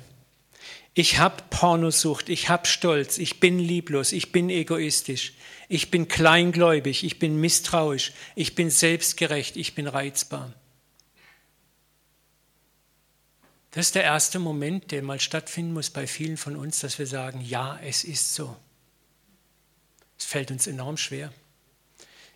[0.94, 5.32] Ich habe Pornosucht, ich habe Stolz, ich bin lieblos, ich bin egoistisch,
[5.68, 10.52] ich bin kleingläubig, ich bin misstrauisch, ich bin selbstgerecht, ich bin reizbar.
[13.70, 17.06] Das ist der erste Moment, der mal stattfinden muss bei vielen von uns, dass wir
[17.06, 18.54] sagen, ja, es ist so.
[20.18, 21.32] Es fällt uns enorm schwer.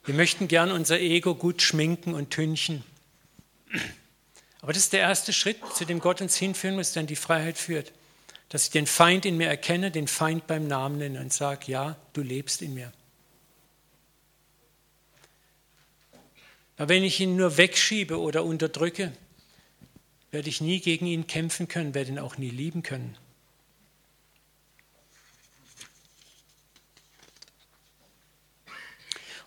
[0.07, 2.85] Wir möchten gern unser Ego gut schminken und tünchen.
[4.61, 7.17] Aber das ist der erste Schritt, zu dem Gott uns hinführen muss, der in die
[7.17, 7.93] Freiheit führt.
[8.49, 11.97] Dass ich den Feind in mir erkenne, den Feind beim Namen nenne und sage, ja,
[12.13, 12.93] du lebst in mir.
[16.77, 19.13] Aber wenn ich ihn nur wegschiebe oder unterdrücke,
[20.31, 23.17] werde ich nie gegen ihn kämpfen können, werde ihn auch nie lieben können.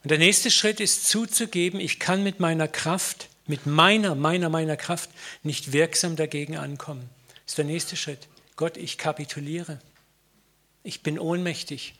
[0.03, 4.77] Und der nächste Schritt ist zuzugeben, ich kann mit meiner Kraft, mit meiner, meiner, meiner
[4.77, 5.09] Kraft
[5.43, 7.09] nicht wirksam dagegen ankommen.
[7.45, 8.27] Das ist der nächste Schritt.
[8.55, 9.79] Gott, ich kapituliere.
[10.83, 11.95] Ich bin ohnmächtig.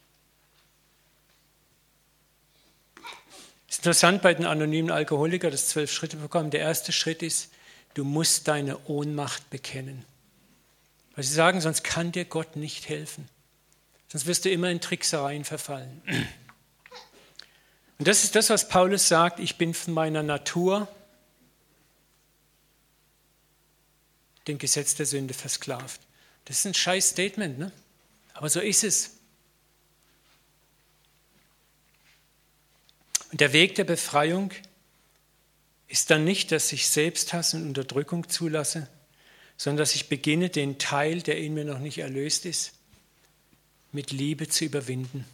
[3.67, 6.49] Es ist interessant bei den anonymen Alkoholikern, das Zwölf-Schritte-Programm.
[6.49, 7.49] Der erste Schritt ist,
[7.93, 10.05] Du musst deine Ohnmacht bekennen.
[11.15, 13.27] Weil sie sagen, sonst kann dir Gott nicht helfen.
[14.07, 16.01] Sonst wirst du immer in Tricksereien verfallen.
[17.99, 20.87] Und das ist das, was Paulus sagt, ich bin von meiner Natur
[24.47, 26.01] dem Gesetz der Sünde versklavt.
[26.45, 27.71] Das ist ein scheiß Statement, ne?
[28.33, 29.17] aber so ist es.
[33.31, 34.51] Und der Weg der Befreiung
[35.87, 38.87] ist dann nicht, dass ich Selbsthass und Unterdrückung zulasse,
[39.57, 42.71] sondern dass ich beginne, den Teil, der in mir noch nicht erlöst ist,
[43.91, 45.25] mit Liebe zu überwinden.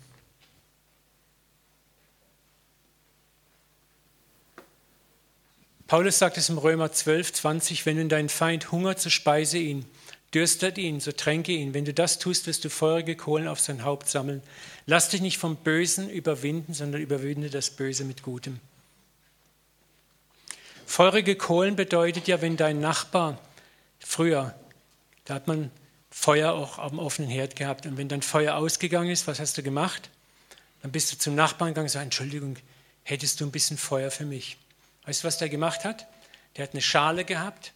[5.88, 9.86] Paulus sagt es im Römer 12, 20, wenn du deinen Feind hungert, so speise ihn,
[10.33, 11.75] dürstet ihn, so tränke ihn.
[11.75, 14.41] Wenn du das tust, wirst du feurige Kohlen auf sein Haupt sammeln.
[14.88, 18.59] Lass dich nicht vom Bösen überwinden, sondern überwinde das Böse mit Gutem.
[20.88, 23.39] Feurige Kohlen bedeutet ja, wenn dein Nachbar
[23.99, 24.55] früher,
[25.25, 25.71] da hat man
[26.09, 29.63] Feuer auch am offenen Herd gehabt und wenn dein Feuer ausgegangen ist, was hast du
[29.63, 30.09] gemacht?
[30.81, 32.57] Dann bist du zum Nachbarn gegangen und gesagt, Entschuldigung,
[33.03, 34.57] hättest du ein bisschen Feuer für mich?
[35.06, 36.08] Weißt du, was der gemacht hat?
[36.56, 37.74] Der hat eine Schale gehabt.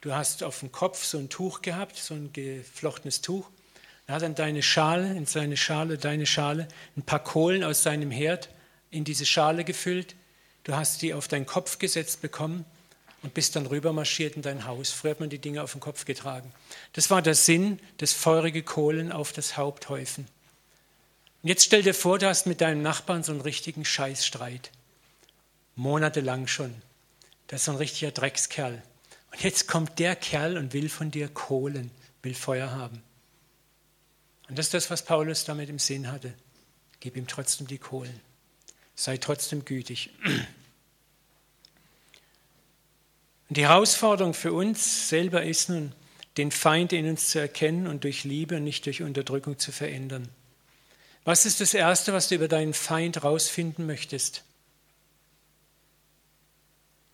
[0.00, 3.48] Du hast auf dem Kopf so ein Tuch gehabt, so ein geflochtenes Tuch.
[4.06, 8.10] Er hat dann deine Schale, in seine Schale, deine Schale, ein paar Kohlen aus seinem
[8.10, 8.48] Herd
[8.90, 10.14] in diese Schale gefüllt,
[10.66, 12.64] Du hast die auf deinen Kopf gesetzt bekommen
[13.22, 14.90] und bist dann rübermarschiert in dein Haus.
[14.90, 16.52] Früher hat man die Dinge auf den Kopf getragen.
[16.92, 20.26] Das war der Sinn des feurige Kohlen auf das Haupt häufen.
[21.44, 24.72] Und jetzt stell dir vor, du hast mit deinem Nachbarn so einen richtigen Scheißstreit.
[25.76, 26.74] Monatelang schon.
[27.46, 28.82] Das ist so ein richtiger Dreckskerl.
[29.30, 31.90] Und jetzt kommt der Kerl und will von dir Kohlen,
[32.22, 33.02] will Feuer haben.
[34.48, 36.34] Und das ist das, was Paulus damit im Sinn hatte.
[37.00, 38.20] Gib ihm trotzdem die Kohlen.
[38.94, 40.10] Sei trotzdem gütig.
[43.48, 45.92] Und die Herausforderung für uns selber ist nun,
[46.36, 50.28] den Feind in uns zu erkennen und durch Liebe und nicht durch Unterdrückung zu verändern.
[51.24, 54.44] Was ist das Erste, was du über deinen Feind rausfinden möchtest?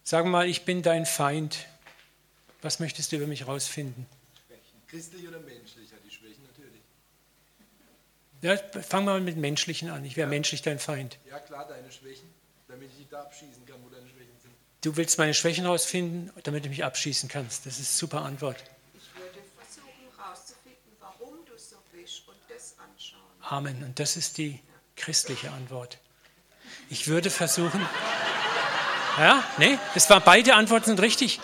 [0.04, 1.66] Sag mal, ich bin dein Feind.
[2.60, 4.06] Was möchtest du über mich rausfinden?
[4.88, 5.90] Christlich oder menschlich?
[5.90, 6.80] Ja, die Schwächen natürlich.
[8.42, 10.04] Ja, fangen wir mal mit Menschlichen an.
[10.04, 10.30] Ich wäre ja.
[10.30, 11.18] menschlich dein Feind.
[11.30, 12.28] Ja, klar, deine Schwächen,
[12.68, 14.52] damit ich dich da abschießen kann, wo deine Schwächen sind.
[14.82, 17.64] Du willst meine Schwächen rausfinden, damit du mich abschießen kannst.
[17.64, 18.62] Das ist eine super Antwort.
[18.94, 23.20] Ich würde versuchen herauszufinden, warum du so bist und das anschauen.
[23.40, 23.84] Amen.
[23.84, 24.60] Und das ist die
[24.96, 25.98] christliche Antwort.
[26.90, 27.80] Ich würde versuchen.
[29.18, 31.40] Ja, nee, das war beide Antworten sind richtig.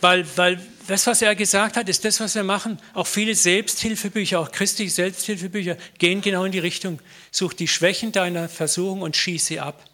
[0.00, 2.78] Weil, weil das, was er gesagt hat, ist das, was wir machen.
[2.92, 7.00] Auch viele Selbsthilfebücher, auch christliche Selbsthilfebücher, gehen genau in die Richtung.
[7.30, 9.84] Such die Schwächen deiner Versuchung und schieß sie ab.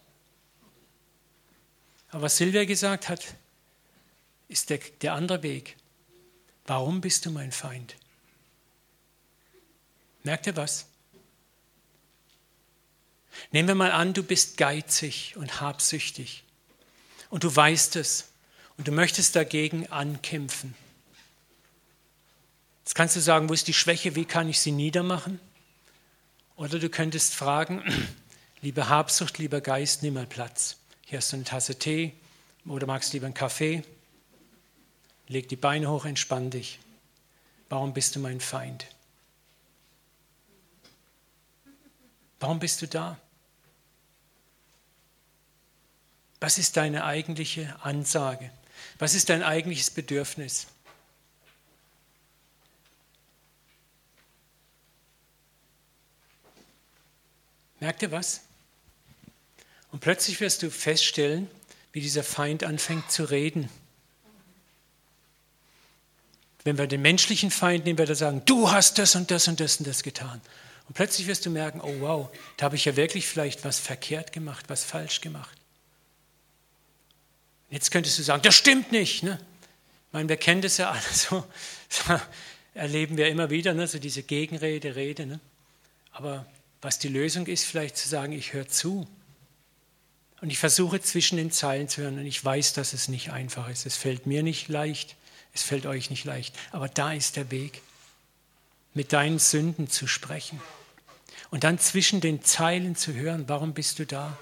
[2.11, 3.25] Aber was Silvia gesagt hat,
[4.49, 5.77] ist der, der andere Weg.
[6.67, 7.95] Warum bist du mein Feind?
[10.25, 10.87] Merkt ihr was?
[13.53, 16.43] Nehmen wir mal an, du bist geizig und habsüchtig
[17.31, 18.29] und du weißt es
[18.77, 20.75] und du möchtest dagegen ankämpfen.
[22.85, 25.41] Jetzt kannst du sagen, wo ist die Schwäche, wie kann ich sie niedermachen?
[26.57, 27.83] Oder du könntest fragen,
[28.63, 30.77] liebe Habsucht, lieber Geist, nimm mal Platz.
[31.07, 32.13] Hier hast du eine Tasse Tee
[32.67, 33.83] oder magst du lieber einen Kaffee?
[35.29, 36.81] Leg die Beine hoch, entspann dich.
[37.69, 38.87] warum bist du mein Feind?
[42.41, 43.19] Warum bist du da?
[46.41, 48.51] Was ist deine eigentliche Ansage?
[48.99, 50.67] Was ist dein eigentliches Bedürfnis?
[57.79, 58.43] Merkt ihr was?
[59.91, 61.49] Und plötzlich wirst du feststellen,
[61.93, 63.69] wie dieser Feind anfängt zu reden.
[66.65, 69.61] Wenn wir den menschlichen Feind nehmen, wird er sagen, du hast das und das und
[69.61, 70.41] das und das getan.
[70.89, 74.33] Und plötzlich wirst du merken, oh wow, da habe ich ja wirklich vielleicht was verkehrt
[74.33, 75.60] gemacht, was falsch gemacht.
[77.71, 79.23] Jetzt könntest du sagen, das stimmt nicht.
[79.23, 79.39] Ne?
[80.09, 81.45] Ich meine, wir kennen das ja alle so,
[81.89, 82.21] so
[82.75, 83.87] erleben wir immer wieder, ne?
[83.87, 85.27] so diese Gegenrede, Rede.
[85.27, 85.41] Ne?
[86.13, 86.47] Aber
[86.83, 89.07] was die Lösung ist, vielleicht zu sagen, ich höre zu.
[90.41, 93.69] Und ich versuche zwischen den Zeilen zu hören und ich weiß, dass es nicht einfach
[93.69, 93.87] ist.
[93.87, 95.17] Es fällt mir nicht leicht,
[95.53, 96.57] es fällt euch nicht leicht.
[96.73, 97.83] Aber da ist der Weg,
[98.95, 100.61] mit deinen Sünden zu sprechen.
[101.51, 104.39] Und dann zwischen den Zeilen zu hören, warum bist du da?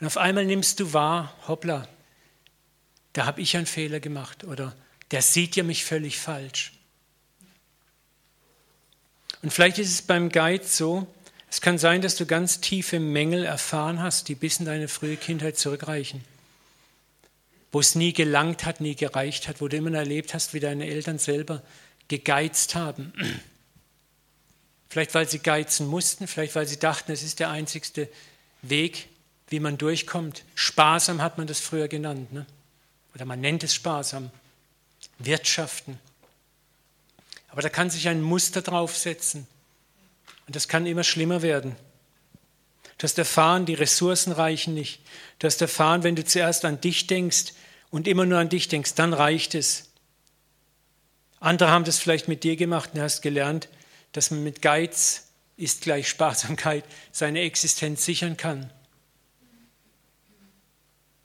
[0.00, 1.86] Und auf einmal nimmst du wahr, hoppla,
[3.12, 4.74] da habe ich einen Fehler gemacht oder
[5.10, 6.72] der sieht ja mich völlig falsch.
[9.42, 11.06] Und vielleicht ist es beim Geiz so,
[11.50, 15.16] es kann sein, dass du ganz tiefe Mängel erfahren hast, die bis in deine frühe
[15.16, 16.24] Kindheit zurückreichen.
[17.72, 20.86] Wo es nie gelangt hat, nie gereicht hat, wo du immer erlebt hast, wie deine
[20.86, 21.62] Eltern selber
[22.08, 23.12] gegeizt haben.
[24.88, 28.08] Vielleicht weil sie geizen mussten, vielleicht weil sie dachten, es ist der einzigste
[28.62, 29.08] Weg,
[29.50, 30.44] wie man durchkommt.
[30.54, 32.32] Sparsam hat man das früher genannt.
[32.32, 32.46] Ne?
[33.14, 34.30] Oder man nennt es sparsam.
[35.18, 35.98] Wirtschaften.
[37.48, 39.46] Aber da kann sich ein Muster draufsetzen.
[40.46, 41.76] Und das kann immer schlimmer werden.
[42.98, 45.00] Du hast erfahren, die Ressourcen reichen nicht.
[45.38, 47.52] Du hast erfahren, wenn du zuerst an dich denkst
[47.90, 49.88] und immer nur an dich denkst, dann reicht es.
[51.40, 53.68] Andere haben das vielleicht mit dir gemacht und du hast gelernt,
[54.12, 58.70] dass man mit Geiz ist gleich Sparsamkeit seine Existenz sichern kann.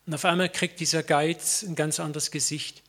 [0.06, 2.84] Und auf einmal kriegt dieser Geiz ein ganz anderes Gesicht.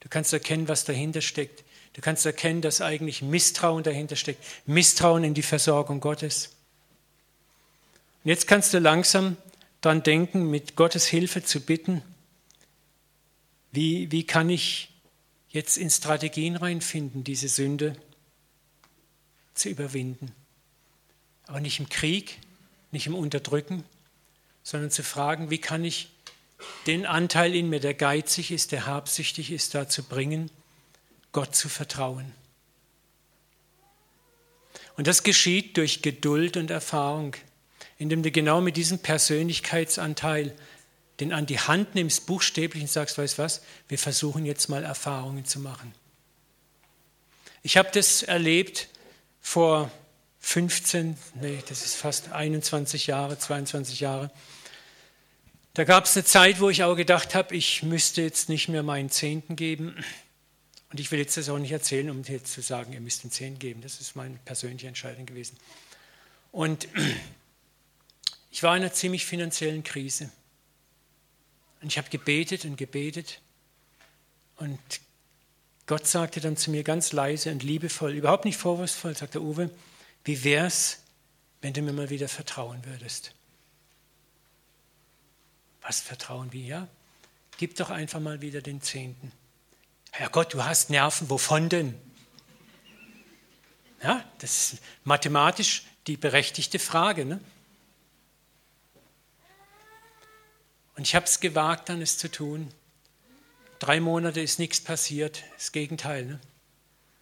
[0.00, 1.64] Du kannst erkennen, was dahinter steckt.
[1.94, 4.44] Du kannst erkennen, dass eigentlich Misstrauen dahinter steckt.
[4.66, 6.50] Misstrauen in die Versorgung Gottes.
[8.24, 9.36] Und jetzt kannst du langsam
[9.80, 12.02] daran denken, mit Gottes Hilfe zu bitten,
[13.72, 14.90] wie, wie kann ich
[15.50, 17.96] jetzt in Strategien reinfinden, diese Sünde
[19.54, 20.32] zu überwinden.
[21.46, 22.38] Aber nicht im Krieg,
[22.90, 23.84] nicht im Unterdrücken,
[24.62, 26.11] sondern zu fragen, wie kann ich
[26.86, 30.50] den Anteil in mir, der geizig ist, der habsüchtig ist, dazu bringen,
[31.32, 32.32] Gott zu vertrauen.
[34.96, 37.34] Und das geschieht durch Geduld und Erfahrung,
[37.98, 40.54] indem du genau mit diesem Persönlichkeitsanteil
[41.20, 45.44] den an die Hand nimmst, buchstäblich und sagst, weißt was, wir versuchen jetzt mal Erfahrungen
[45.44, 45.94] zu machen.
[47.62, 48.88] Ich habe das erlebt
[49.40, 49.90] vor
[50.40, 54.30] 15, nee, das ist fast 21 Jahre, 22 Jahre.
[55.74, 58.82] Da gab es eine Zeit, wo ich auch gedacht habe, ich müsste jetzt nicht mehr
[58.82, 59.96] meinen Zehnten geben.
[60.90, 63.30] Und ich will jetzt das auch nicht erzählen, um jetzt zu sagen, ihr müsst den
[63.30, 63.80] Zehnten geben.
[63.80, 65.56] Das ist meine persönliche Entscheidung gewesen.
[66.50, 66.86] Und
[68.50, 70.30] ich war in einer ziemlich finanziellen Krise.
[71.80, 73.40] Und ich habe gebetet und gebetet.
[74.56, 74.78] Und
[75.86, 79.70] Gott sagte dann zu mir ganz leise und liebevoll, überhaupt nicht vorwurfsvoll, sagte Uwe,
[80.24, 80.98] wie wär's,
[81.62, 83.32] wenn du mir mal wieder vertrauen würdest?
[85.82, 86.64] Was vertrauen wir?
[86.64, 86.88] Ja?
[87.58, 89.32] Gib doch einfach mal wieder den Zehnten.
[90.10, 92.00] Herr Gott, du hast Nerven, wovon denn?
[94.02, 97.24] Ja, das ist mathematisch die berechtigte Frage.
[97.24, 97.40] Ne?
[100.96, 102.72] Und ich habe es gewagt, dann es zu tun.
[103.78, 106.24] Drei Monate ist nichts passiert, das Gegenteil.
[106.24, 106.40] Ne?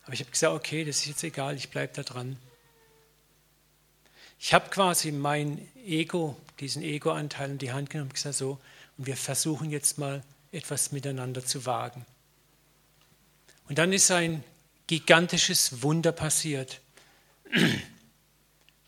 [0.04, 2.36] Aber ich habe gesagt, okay, das ist jetzt egal, ich bleibe da dran.
[4.42, 8.58] Ich habe quasi mein Ego, diesen Ego-Anteil in die Hand genommen und gesagt, so,
[8.96, 12.06] und wir versuchen jetzt mal etwas miteinander zu wagen.
[13.68, 14.42] Und dann ist ein
[14.86, 16.80] gigantisches Wunder passiert.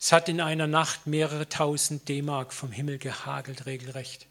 [0.00, 4.26] Es hat in einer Nacht mehrere tausend D-Mark vom Himmel gehagelt, regelrecht.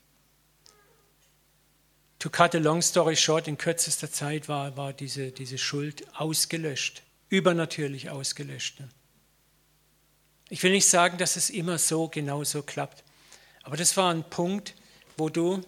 [2.17, 7.03] To cut a long story short, in kürzester Zeit war, war diese, diese Schuld ausgelöscht,
[7.29, 8.81] übernatürlich ausgelöscht.
[10.51, 13.05] Ich will nicht sagen, dass es immer so genau so klappt,
[13.63, 14.75] aber das war ein Punkt,
[15.15, 15.61] wo du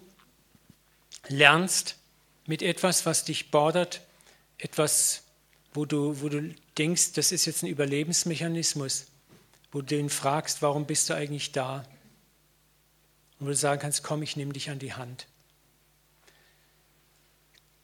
[1.29, 1.95] lernst
[2.47, 4.01] mit etwas, was dich bordert,
[4.57, 5.23] etwas,
[5.73, 9.05] wo du, wo du denkst, das ist jetzt ein Überlebensmechanismus,
[9.71, 11.85] wo du den fragst, warum bist du eigentlich da?
[13.39, 15.27] Und wo du sagen kannst, komm, ich nehme dich an die Hand.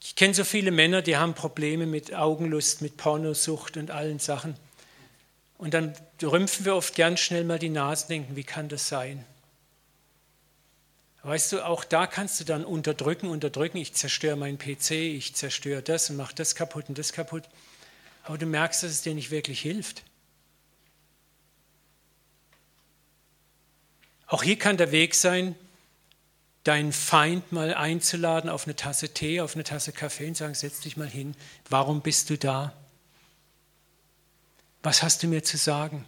[0.01, 4.57] Ich kenne so viele Männer, die haben Probleme mit Augenlust, mit Pornosucht und allen Sachen.
[5.59, 5.93] Und dann
[6.23, 9.25] rümpfen wir oft gern schnell mal die Nase und denken, wie kann das sein?
[11.21, 13.77] Weißt du, auch da kannst du dann unterdrücken, unterdrücken.
[13.77, 17.43] Ich zerstöre meinen PC, ich zerstöre das und mache das kaputt und das kaputt.
[18.23, 20.03] Aber du merkst, dass es dir nicht wirklich hilft.
[24.27, 25.55] Auch hier kann der Weg sein,
[26.63, 30.79] deinen Feind mal einzuladen auf eine Tasse Tee, auf eine Tasse Kaffee und sagen, setz
[30.79, 31.35] dich mal hin.
[31.67, 32.73] Warum bist du da?
[34.81, 36.05] Was hast du mir zu sagen?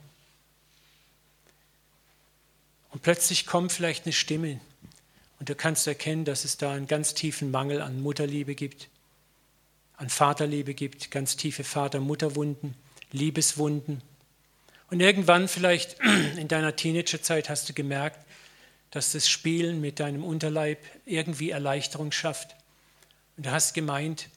[2.92, 4.60] Und plötzlich kommt vielleicht eine Stimme
[5.40, 8.90] und du kannst erkennen, dass es da einen ganz tiefen Mangel an Mutterliebe gibt,
[9.98, 12.76] an Vaterliebe gibt, ganz tiefe Vater-Mutter-Wunden,
[13.12, 14.02] Liebeswunden.
[14.90, 15.98] Und irgendwann vielleicht
[16.38, 18.26] in deiner Teenagerzeit hast du gemerkt,
[18.92, 22.56] dass das Spielen mit deinem Unterleib irgendwie Erleichterung schafft.
[23.38, 24.30] Und du hast gemeint,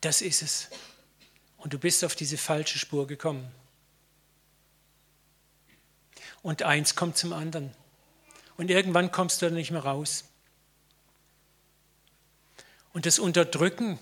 [0.00, 0.68] das ist es.
[1.62, 3.48] Und du bist auf diese falsche Spur gekommen.
[6.42, 7.72] Und eins kommt zum anderen.
[8.56, 10.24] Und irgendwann kommst du da nicht mehr raus.
[12.92, 14.00] Und das Unterdrücken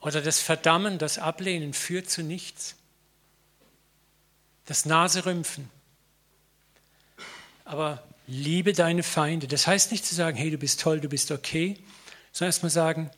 [0.00, 2.76] oder das Verdammen, das Ablehnen führt zu nichts.
[4.66, 5.68] Das Naserümpfen.
[7.64, 9.48] Aber liebe deine Feinde.
[9.48, 11.76] Das heißt nicht zu sagen, hey, du bist toll, du bist okay,
[12.30, 13.10] sondern erstmal sagen,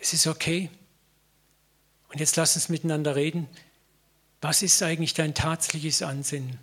[0.00, 0.70] es ist okay.
[2.10, 3.48] Und jetzt lass uns miteinander reden.
[4.40, 6.58] Was ist eigentlich dein tatsächliches Ansinnen?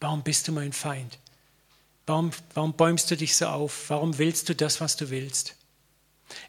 [0.00, 1.18] Warum bist du mein Feind?
[2.06, 3.88] Warum, warum bäumst du dich so auf?
[3.88, 5.56] Warum willst du das, was du willst?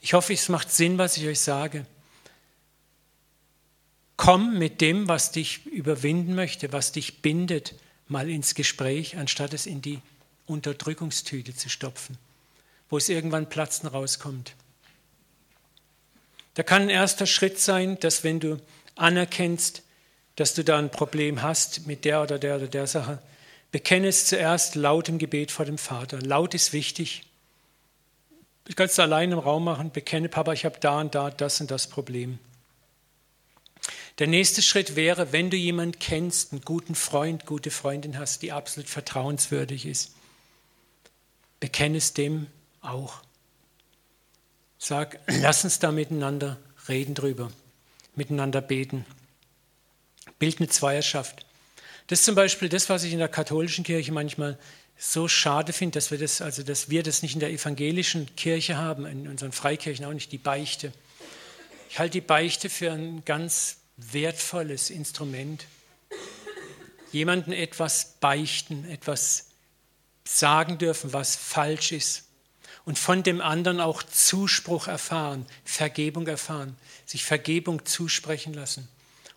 [0.01, 1.85] Ich hoffe, es macht Sinn, was ich euch sage.
[4.17, 7.75] Komm mit dem, was dich überwinden möchte, was dich bindet,
[8.07, 10.01] mal ins Gespräch, anstatt es in die
[10.45, 12.17] Unterdrückungstüte zu stopfen,
[12.89, 14.55] wo es irgendwann platzen rauskommt.
[16.55, 18.59] Da kann ein erster Schritt sein, dass wenn du
[18.95, 19.83] anerkennst,
[20.35, 23.21] dass du da ein Problem hast mit der oder der oder der Sache,
[23.71, 26.19] bekenne es zuerst laut im Gebet vor dem Vater.
[26.21, 27.23] Laut ist wichtig.
[28.65, 31.69] Du kannst allein im Raum machen, bekenne, Papa, ich habe da und da das und
[31.71, 32.39] das Problem.
[34.17, 38.53] Der nächste Schritt wäre, wenn du jemanden kennst, einen guten Freund, gute Freundin hast, die
[38.53, 40.15] absolut vertrauenswürdig ist,
[41.59, 42.47] bekenne es dem
[42.81, 43.24] auch.
[44.77, 46.57] Sag, lass uns da miteinander
[46.87, 47.51] reden drüber,
[48.15, 49.05] miteinander beten.
[50.39, 51.45] Bild eine Zweierschaft.
[52.07, 54.59] Das ist zum Beispiel das, was ich in der katholischen Kirche manchmal
[54.97, 58.77] so schade finde, dass wir das, also dass wir das nicht in der evangelischen Kirche
[58.77, 60.93] haben, in unseren Freikirchen auch nicht, die Beichte.
[61.89, 65.65] Ich halte die Beichte für ein ganz wertvolles Instrument.
[67.11, 69.47] Jemanden etwas beichten, etwas
[70.25, 72.23] sagen dürfen, was falsch ist.
[72.85, 78.87] Und von dem anderen auch Zuspruch erfahren, Vergebung erfahren, sich Vergebung zusprechen lassen.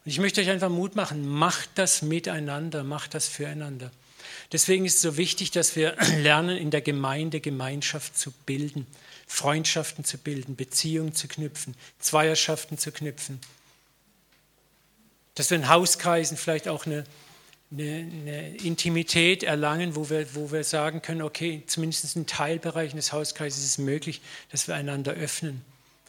[0.05, 3.91] Und ich möchte euch einfach Mut machen, macht das miteinander, macht das füreinander.
[4.53, 8.87] Deswegen ist es so wichtig, dass wir lernen, in der Gemeinde Gemeinschaft zu bilden,
[9.27, 13.41] Freundschaften zu bilden, Beziehungen zu knüpfen, Zweierschaften zu knüpfen
[15.39, 17.05] dass wir in Hauskreisen vielleicht auch eine,
[17.71, 23.13] eine, eine, Intimität erlangen, wo wir, wo wir sagen können, okay, zumindest in Teilbereichen des
[23.13, 25.63] Hauskreises ist es möglich, dass wir einander öffnen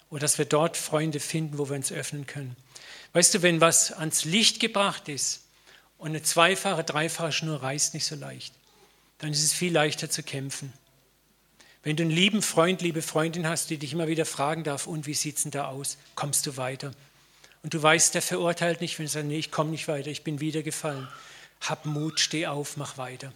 [0.09, 2.55] oder dass wir dort Freunde finden, wo wir uns öffnen können.
[3.13, 5.41] Weißt du, wenn was ans Licht gebracht ist
[5.97, 8.53] und eine zweifache, dreifache Schnur reißt nicht so leicht,
[9.17, 10.71] dann ist es viel leichter zu kämpfen.
[11.83, 15.07] Wenn du einen lieben Freund, liebe Freundin hast, die dich immer wieder fragen darf, und
[15.07, 16.91] wie sieht es denn da aus, kommst du weiter?
[17.63, 20.23] Und du weißt, der verurteilt nicht, wenn du sagst, nee, ich komme nicht weiter, ich
[20.23, 21.07] bin wieder gefallen.
[21.61, 23.33] Hab Mut, steh auf, mach weiter.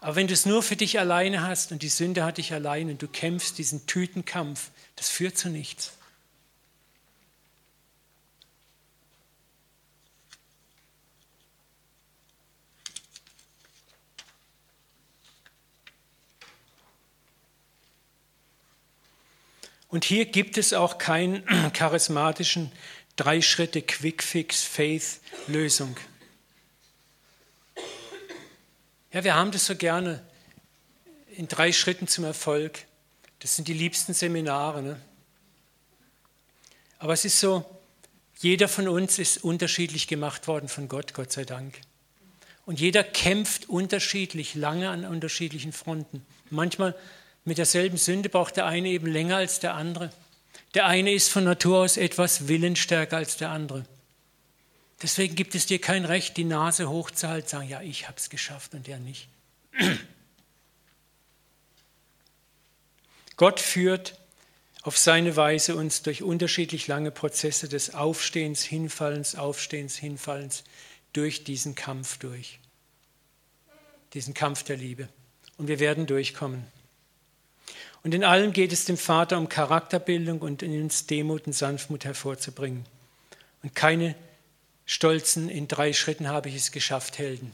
[0.00, 2.88] Aber wenn du es nur für dich alleine hast und die Sünde hat dich allein
[2.90, 5.92] und du kämpfst diesen Tütenkampf, das führt zu nichts.
[19.88, 22.70] Und hier gibt es auch keinen charismatischen
[23.16, 25.96] drei Schritte Quick Fix Faith Lösung.
[29.12, 30.22] Ja, wir haben das so gerne
[31.36, 32.84] in drei Schritten zum Erfolg.
[33.40, 34.82] Das sind die liebsten Seminare.
[34.82, 35.00] Ne?
[36.98, 37.64] Aber es ist so,
[38.38, 41.80] jeder von uns ist unterschiedlich gemacht worden von Gott, Gott sei Dank.
[42.66, 46.24] Und jeder kämpft unterschiedlich lange an unterschiedlichen Fronten.
[46.50, 46.94] Manchmal
[47.44, 50.12] mit derselben Sünde braucht der eine eben länger als der andere.
[50.74, 53.84] Der eine ist von Natur aus etwas willensstärker als der andere.
[55.02, 58.74] Deswegen gibt es dir kein Recht, die Nase hochzuhalten, sagen, ja, ich habe es geschafft
[58.74, 59.28] und er nicht.
[63.36, 64.18] Gott führt
[64.82, 70.64] auf seine Weise uns durch unterschiedlich lange Prozesse des Aufstehens, Hinfallens, Aufstehens, Hinfallens
[71.12, 72.58] durch diesen Kampf durch.
[74.12, 75.08] Diesen Kampf der Liebe.
[75.56, 76.66] Und wir werden durchkommen.
[78.02, 82.04] Und in allem geht es dem Vater um Charakterbildung und in uns Demut und Sanftmut
[82.04, 82.86] hervorzubringen.
[83.62, 84.14] Und keine
[84.90, 87.52] stolzen, in drei Schritten habe ich es geschafft, Helden.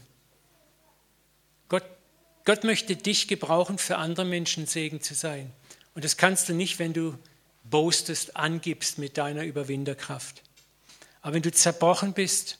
[1.69, 1.83] Gott,
[2.45, 5.51] Gott möchte dich gebrauchen, für andere Menschen Segen zu sein.
[5.93, 7.15] Und das kannst du nicht, wenn du
[7.63, 10.41] boastest, angibst mit deiner Überwinderkraft.
[11.21, 12.57] Aber wenn du zerbrochen bist,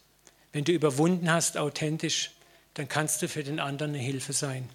[0.51, 2.29] wenn du überwunden hast, authentisch,
[2.75, 4.69] dann kannst du für den anderen eine Hilfe sein.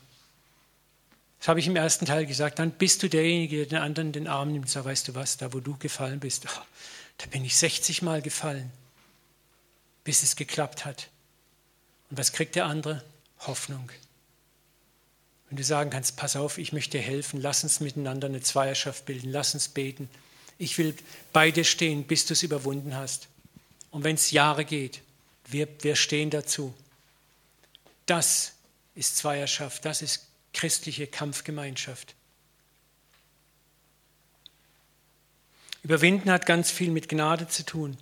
[1.38, 2.59] Das habe ich im ersten Teil gesagt.
[2.59, 5.36] Dann bist du derjenige, der den anderen in den Arm nimmt sagt, weißt du was,
[5.36, 6.62] da wo du gefallen bist, oh,
[7.18, 8.72] da bin ich 60 Mal gefallen,
[10.05, 11.09] bis es geklappt hat.
[12.11, 13.03] Und was kriegt der andere?
[13.40, 13.90] Hoffnung.
[15.48, 19.05] Wenn du sagen kannst, pass auf, ich möchte dir helfen, lass uns miteinander eine Zweierschaft
[19.05, 20.09] bilden, lass uns beten.
[20.59, 20.94] Ich will
[21.32, 23.28] bei dir stehen, bis du es überwunden hast.
[23.90, 25.03] Und wenn es Jahre geht,
[25.46, 26.72] wir, wir stehen dazu.
[28.07, 28.53] Das
[28.94, 32.14] ist Zweierschaft, das ist christliche Kampfgemeinschaft.
[35.82, 37.98] Überwinden hat ganz viel mit Gnade zu tun.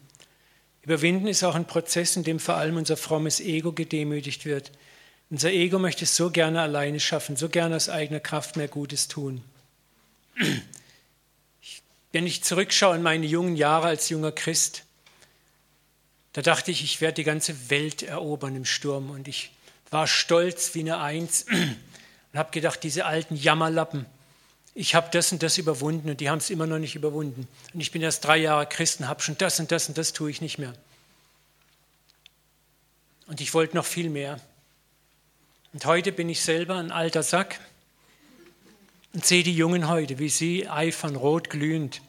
[0.91, 4.70] Überwinden ist auch ein Prozess, in dem vor allem unser frommes Ego gedemütigt wird
[5.30, 9.07] unser Ego möchte es so gerne alleine schaffen, so gerne aus eigener Kraft mehr Gutes
[9.07, 9.45] tun.
[12.11, 14.82] Wenn ich zurückschaue in meine jungen Jahre als junger Christ,
[16.32, 19.11] da dachte ich, ich werde die ganze Welt erobern im Sturm.
[19.11, 19.53] Und ich
[19.91, 21.47] war stolz wie eine Eins
[22.32, 24.07] und habe gedacht, diese alten Jammerlappen,
[24.75, 27.49] ich habe das und das überwunden und die haben es immer noch nicht überwunden.
[27.75, 30.12] Und ich bin erst drei Jahre Christ und habe schon das und das und das
[30.12, 30.75] tue ich nicht mehr.
[33.27, 34.41] Und ich wollte noch viel mehr.
[35.73, 37.61] Und heute bin ich selber ein alter Sack
[39.12, 42.01] und sehe die Jungen heute, wie sie eifern, rot glühend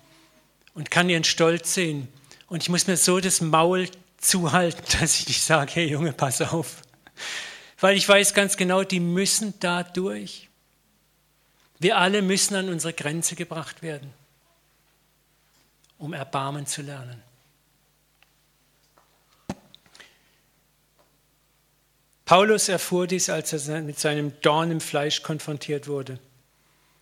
[0.74, 2.08] und kann ihren Stolz sehen.
[2.48, 6.42] Und ich muss mir so das Maul zuhalten, dass ich nicht sage, hey Junge, pass
[6.42, 6.78] auf.
[7.80, 10.51] Weil ich weiß ganz genau, die müssen da durch.
[11.82, 14.14] Wir alle müssen an unsere Grenze gebracht werden,
[15.98, 17.24] um Erbarmen zu lernen.
[22.24, 26.20] Paulus erfuhr dies, als er mit seinem Dorn im Fleisch konfrontiert wurde.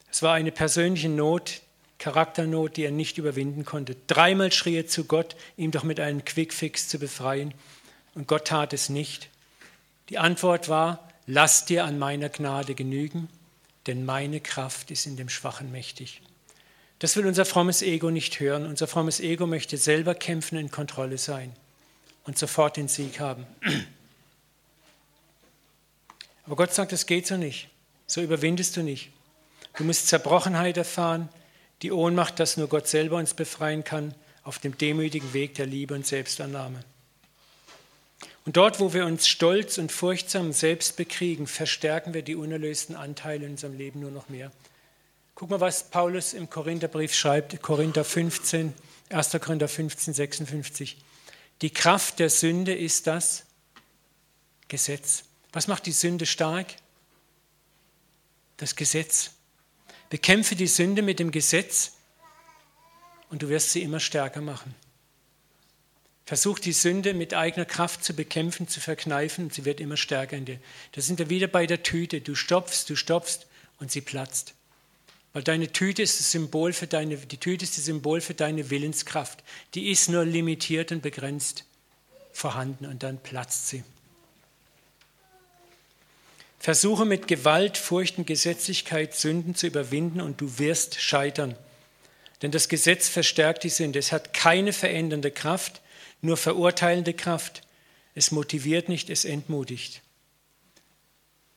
[0.10, 1.62] Es war eine persönliche Not,
[1.98, 3.98] Charakternot, die er nicht überwinden konnte.
[4.08, 7.54] Dreimal schrie er zu Gott, ihm doch mit einem Quickfix zu befreien.
[8.16, 9.28] Und Gott tat es nicht.
[10.08, 13.28] Die Antwort war, lass dir an meiner Gnade genügen,
[13.90, 16.22] denn meine Kraft ist in dem Schwachen mächtig.
[17.00, 18.68] Das will unser frommes Ego nicht hören.
[18.68, 21.52] Unser frommes Ego möchte selber kämpfen, in Kontrolle sein
[22.24, 23.48] und sofort den Sieg haben.
[26.46, 27.70] Aber Gott sagt, es geht so nicht.
[28.06, 29.10] So überwindest du nicht.
[29.76, 31.30] Du musst Zerbrochenheit erfahren,
[31.82, 34.14] die Ohnmacht, dass nur Gott selber uns befreien kann,
[34.44, 36.84] auf dem demütigen Weg der Liebe und Selbstannahme.
[38.46, 43.46] Und dort, wo wir uns stolz und furchtsam selbst bekriegen, verstärken wir die unerlösten Anteile
[43.46, 44.52] in unserem Leben nur noch mehr.
[45.36, 48.74] Guck mal, was Paulus im Korintherbrief schreibt, Korinther 15,
[49.10, 49.32] 1.
[49.42, 50.98] Korinther 15, 56.
[51.62, 53.46] Die Kraft der Sünde ist das
[54.68, 55.24] Gesetz.
[55.52, 56.76] Was macht die Sünde stark?
[58.58, 59.32] Das Gesetz.
[60.10, 61.94] Bekämpfe die Sünde mit dem Gesetz
[63.30, 64.76] und du wirst sie immer stärker machen.
[66.30, 70.38] Versuch die Sünde mit eigener Kraft zu bekämpfen, zu verkneifen und sie wird immer stärker
[70.38, 70.60] in dir.
[70.92, 72.22] Da sind wir wieder bei der Tüte.
[72.22, 73.48] Du stopfst, du stopfst
[73.80, 74.54] und sie platzt.
[75.34, 78.70] Weil deine Tüte ist das Symbol für deine, die Tüte ist das Symbol für deine
[78.70, 79.44] Willenskraft.
[79.74, 81.66] Die ist nur limitiert und begrenzt
[82.32, 83.84] vorhanden und dann platzt sie.
[86.60, 91.56] Versuche mit Gewalt, Furcht und Gesetzlichkeit Sünden zu überwinden und du wirst scheitern.
[92.44, 93.98] Denn das Gesetz verstärkt die Sünde.
[93.98, 95.82] Es hat keine verändernde Kraft,
[96.22, 97.62] nur verurteilende Kraft.
[98.16, 100.02] Es motiviert nicht, es entmutigt.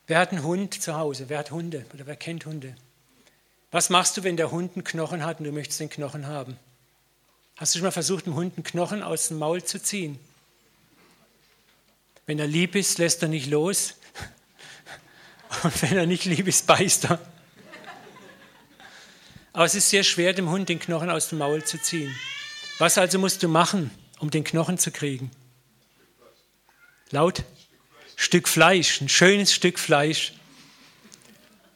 [0.06, 1.28] Wer hat einen Hund zu Hause?
[1.28, 2.76] Wer hat Hunde oder wer kennt Hunde?
[3.70, 6.58] Was machst du, wenn der Hund einen Knochen hat und du möchtest den Knochen haben?
[7.56, 10.18] Hast du schon mal versucht, dem Hund einen Knochen aus dem Maul zu ziehen?
[12.26, 13.94] Wenn er lieb ist, lässt er nicht los.
[15.62, 17.18] Und wenn er nicht lieb ist, beißt er.
[19.52, 22.14] Aber es ist sehr schwer, dem Hund den Knochen aus dem Maul zu ziehen.
[22.78, 23.90] Was also musst du machen,
[24.22, 25.32] um den Knochen zu kriegen?
[27.10, 27.42] Laut?
[28.14, 30.34] Stück Fleisch, ein schönes Stück Fleisch.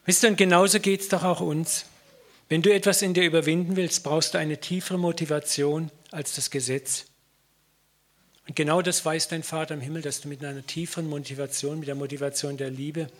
[0.05, 1.85] Wisst ihr, und genauso geht es doch auch uns.
[2.47, 7.05] Wenn du etwas in dir überwinden willst, brauchst du eine tiefere Motivation als das Gesetz.
[8.47, 11.89] Und genau das weiß dein Vater im Himmel, dass du mit einer tieferen Motivation, mit
[11.89, 13.11] der Motivation der Liebe,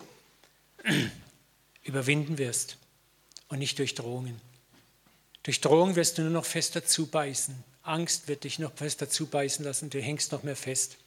[1.84, 2.78] überwinden wirst
[3.49, 4.39] und nicht durch Drohungen.
[5.43, 7.66] Durch Drohung wirst du nur noch fester zubeißen.
[7.88, 10.97] Angst wird dich noch fester zubeißen lassen, du hängst noch mehr fest.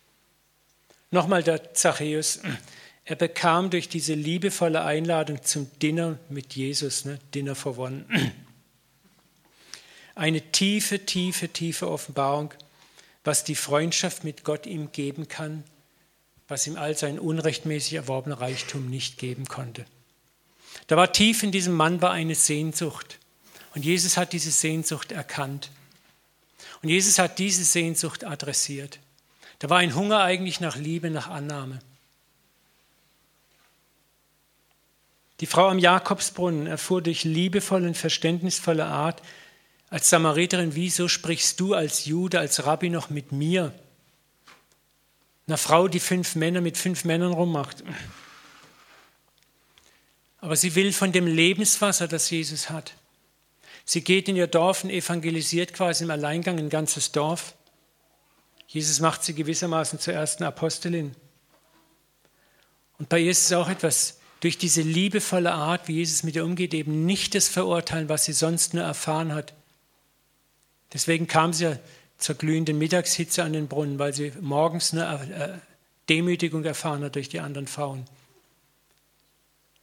[1.10, 2.40] Nochmal der Zachäus.
[3.04, 8.04] Er bekam durch diese liebevolle Einladung zum Dinner mit Jesus, ne, Dinner for One,
[10.14, 12.52] eine tiefe, tiefe, tiefe Offenbarung,
[13.24, 15.64] was die Freundschaft mit Gott ihm geben kann,
[16.46, 19.86] was ihm all sein unrechtmäßig erworbener Reichtum nicht geben konnte.
[20.86, 23.18] Da war tief in diesem Mann war eine Sehnsucht.
[23.74, 25.70] Und Jesus hat diese Sehnsucht erkannt.
[26.82, 28.98] Und Jesus hat diese Sehnsucht adressiert.
[29.58, 31.80] Da war ein Hunger eigentlich nach Liebe, nach Annahme.
[35.40, 39.22] Die Frau am Jakobsbrunnen erfuhr durch liebevolle und verständnisvolle Art
[39.90, 43.74] als Samariterin, wieso sprichst du als Jude, als Rabbi noch mit mir?
[45.48, 47.82] Eine Frau, die fünf Männer mit fünf Männern rummacht.
[50.38, 52.94] Aber sie will von dem Lebenswasser, das Jesus hat.
[53.92, 57.56] Sie geht in ihr Dorf und evangelisiert quasi im Alleingang ein ganzes Dorf.
[58.68, 61.16] Jesus macht sie gewissermaßen zur ersten Apostelin.
[63.00, 66.44] Und bei ihr ist es auch etwas, durch diese liebevolle Art, wie Jesus mit ihr
[66.44, 69.54] umgeht, eben nicht das Verurteilen, was sie sonst nur erfahren hat.
[70.92, 71.78] Deswegen kam sie ja
[72.16, 75.60] zur glühenden Mittagshitze an den Brunnen, weil sie morgens eine
[76.08, 78.04] Demütigung erfahren hat durch die anderen Frauen.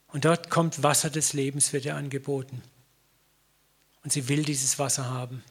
[0.07, 2.63] Und dort kommt Wasser des Lebens, wird ihr angeboten.
[4.03, 5.43] Und sie will dieses Wasser haben.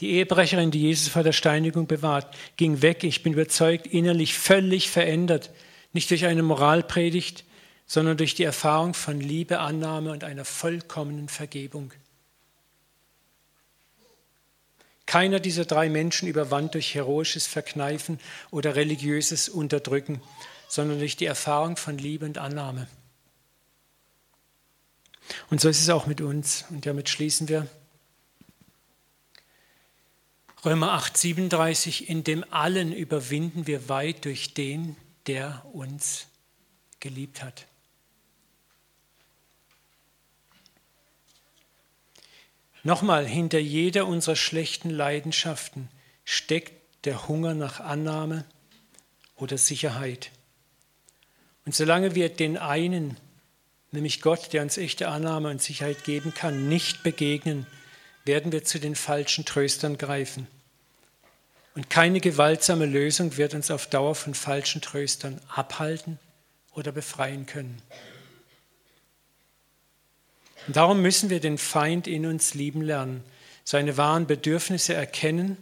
[0.00, 4.90] Die Ehebrecherin, die Jesus vor der Steinigung bewahrt, ging weg, ich bin überzeugt, innerlich völlig
[4.90, 5.50] verändert,
[5.92, 7.44] nicht durch eine Moralpredigt,
[7.86, 11.92] sondern durch die Erfahrung von Liebe, Annahme und einer vollkommenen Vergebung.
[15.06, 18.18] Keiner dieser drei Menschen überwand durch heroisches Verkneifen
[18.50, 20.20] oder religiöses Unterdrücken,
[20.68, 22.88] sondern durch die Erfahrung von Liebe und Annahme.
[25.50, 26.64] Und so ist es auch mit uns.
[26.70, 27.66] Und damit schließen wir.
[30.64, 34.96] Römer 8, 37, in dem allen überwinden wir weit durch den,
[35.26, 36.26] der uns
[36.98, 37.66] geliebt hat.
[42.82, 45.88] Nochmal, hinter jeder unserer schlechten Leidenschaften
[46.24, 46.72] steckt
[47.04, 48.44] der Hunger nach Annahme
[49.36, 50.30] oder Sicherheit.
[51.64, 53.16] Und solange wir den einen,
[53.92, 57.66] nämlich Gott, der uns echte Annahme und Sicherheit geben kann, nicht begegnen,
[58.24, 60.46] werden wir zu den falschen Tröstern greifen.
[61.74, 66.18] Und keine gewaltsame Lösung wird uns auf Dauer von falschen Tröstern abhalten
[66.72, 67.80] oder befreien können.
[70.66, 73.22] Und darum müssen wir den Feind in uns lieben lernen,
[73.62, 75.56] seine wahren Bedürfnisse erkennen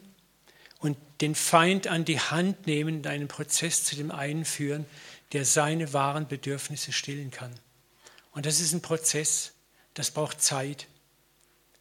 [0.79, 4.87] und den Feind an die Hand nehmen, in einen Prozess zu dem einen führen,
[5.33, 7.53] der seine wahren Bedürfnisse stillen kann.
[8.35, 9.53] Und das ist ein Prozess,
[9.95, 10.87] das braucht Zeit.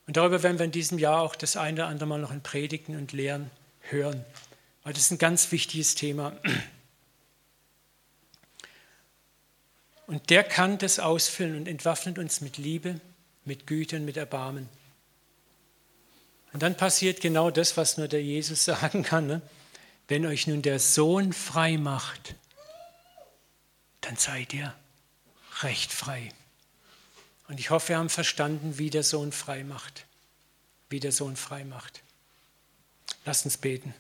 [0.08, 2.42] Und darüber werden wir in diesem Jahr auch das eine oder andere Mal noch in
[2.42, 3.50] Predigten und Lehren
[3.82, 4.24] hören,
[4.84, 6.38] weil das ist ein ganz wichtiges Thema.
[10.06, 13.00] Und der kann das ausfüllen und entwaffnet uns mit Liebe,
[13.46, 14.70] mit Güte und mit Erbarmen.
[16.52, 19.26] Und dann passiert genau das, was nur der Jesus sagen kann.
[19.28, 19.42] Ne?
[20.08, 22.36] Wenn euch nun der Sohn frei macht,
[24.02, 24.76] dann seid ihr
[25.62, 26.30] recht frei.
[27.48, 30.06] Und ich hoffe, wir haben verstanden, wie der Sohn frei macht.
[30.90, 32.02] Wie der Sohn frei macht.
[33.26, 33.94] Lasst uns beten.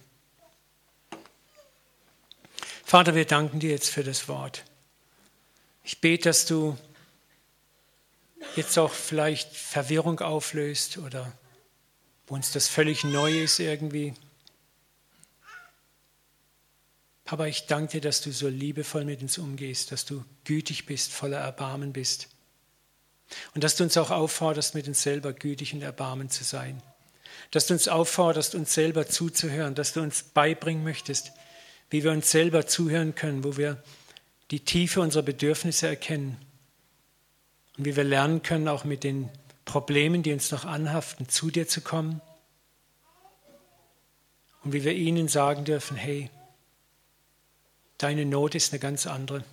[2.83, 4.63] Vater, wir danken dir jetzt für das Wort.
[5.83, 6.77] Ich bete, dass du
[8.55, 11.31] jetzt auch vielleicht Verwirrung auflöst oder
[12.27, 14.13] wo uns das völlig neu ist irgendwie.
[17.25, 21.11] Papa, ich danke dir, dass du so liebevoll mit uns umgehst, dass du gütig bist,
[21.11, 22.27] voller Erbarmen bist.
[23.55, 26.81] Und dass du uns auch aufforderst, mit uns selber gütig und erbarmen zu sein.
[27.51, 31.31] Dass du uns aufforderst, uns selber zuzuhören, dass du uns beibringen möchtest,
[31.89, 33.81] wie wir uns selber zuhören können, wo wir
[34.51, 36.37] die Tiefe unserer Bedürfnisse erkennen
[37.77, 39.29] und wie wir lernen können, auch mit den
[39.65, 42.21] Problemen, die uns noch anhaften, zu dir zu kommen
[44.63, 46.29] und wie wir ihnen sagen dürfen, hey,
[48.03, 49.45] Deine Not ist eine ganz andere.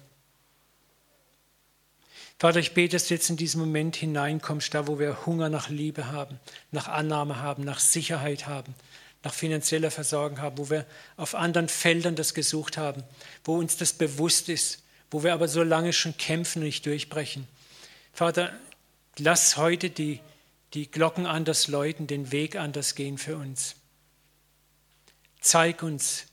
[2.41, 5.69] Vater, ich bete, dass du jetzt in diesen Moment hineinkommst, da wo wir Hunger nach
[5.69, 8.75] Liebe haben, nach Annahme haben, nach Sicherheit haben,
[9.23, 10.87] nach finanzieller Versorgung haben, wo wir
[11.19, 13.05] auf anderen Feldern das gesucht haben,
[13.45, 17.47] wo uns das bewusst ist, wo wir aber so lange schon kämpfen und nicht durchbrechen.
[18.15, 18.59] Vater,
[19.19, 20.21] lass heute die,
[20.73, 23.75] die Glocken anders läuten, den Weg anders gehen für uns.
[25.43, 26.25] Zeig uns,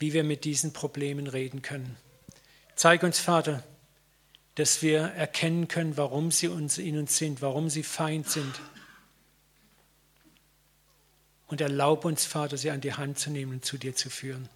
[0.00, 1.96] wie wir mit diesen Problemen reden können.
[2.74, 3.62] Zeig uns, Vater,
[4.54, 8.60] dass wir erkennen können, warum sie uns in uns sind, warum sie Feind sind.
[11.46, 14.48] Und erlaub uns, Vater, sie an die Hand zu nehmen und zu dir zu führen.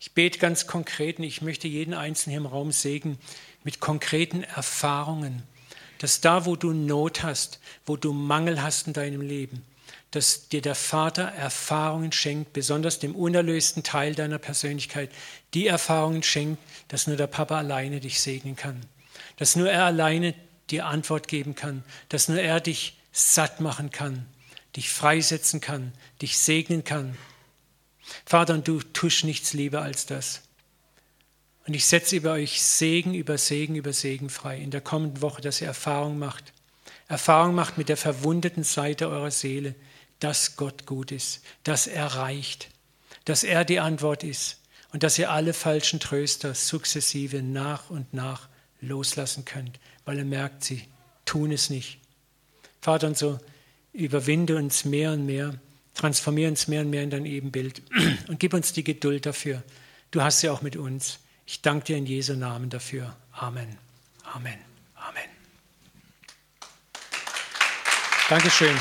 [0.00, 3.18] Ich bete ganz konkret und ich möchte jeden Einzelnen hier im Raum segnen
[3.62, 5.42] mit konkreten Erfahrungen,
[5.98, 9.64] dass da, wo du Not hast, wo du Mangel hast in deinem Leben,
[10.14, 15.10] dass dir der Vater Erfahrungen schenkt, besonders dem unerlösten Teil deiner Persönlichkeit,
[15.54, 18.80] die Erfahrungen schenkt, dass nur der Papa alleine dich segnen kann,
[19.38, 20.34] dass nur er alleine
[20.70, 24.24] dir Antwort geben kann, dass nur er dich satt machen kann,
[24.76, 25.92] dich freisetzen kann,
[26.22, 27.16] dich segnen kann.
[28.24, 30.42] Vater, und du tust nichts lieber als das.
[31.66, 35.42] Und ich setze über euch Segen über Segen über Segen frei in der kommenden Woche,
[35.42, 36.52] dass ihr Erfahrung macht.
[37.08, 39.74] Erfahrung macht mit der verwundeten Seite eurer Seele,
[40.20, 42.68] dass Gott gut ist, dass er reicht,
[43.24, 44.58] dass er die Antwort ist
[44.92, 48.48] und dass ihr alle falschen Tröster sukzessive nach und nach
[48.80, 50.82] loslassen könnt, weil ihr merkt, sie
[51.24, 51.98] tun es nicht.
[52.80, 53.38] Vater, und so
[53.92, 55.58] überwinde uns mehr und mehr,
[55.94, 57.82] transformiere uns mehr und mehr in dein Ebenbild
[58.28, 59.62] und gib uns die Geduld dafür.
[60.10, 61.18] Du hast sie auch mit uns.
[61.46, 63.16] Ich danke dir in Jesu Namen dafür.
[63.32, 63.78] Amen.
[64.24, 64.58] Amen.
[64.94, 65.28] Amen.
[68.28, 68.76] Dankeschön.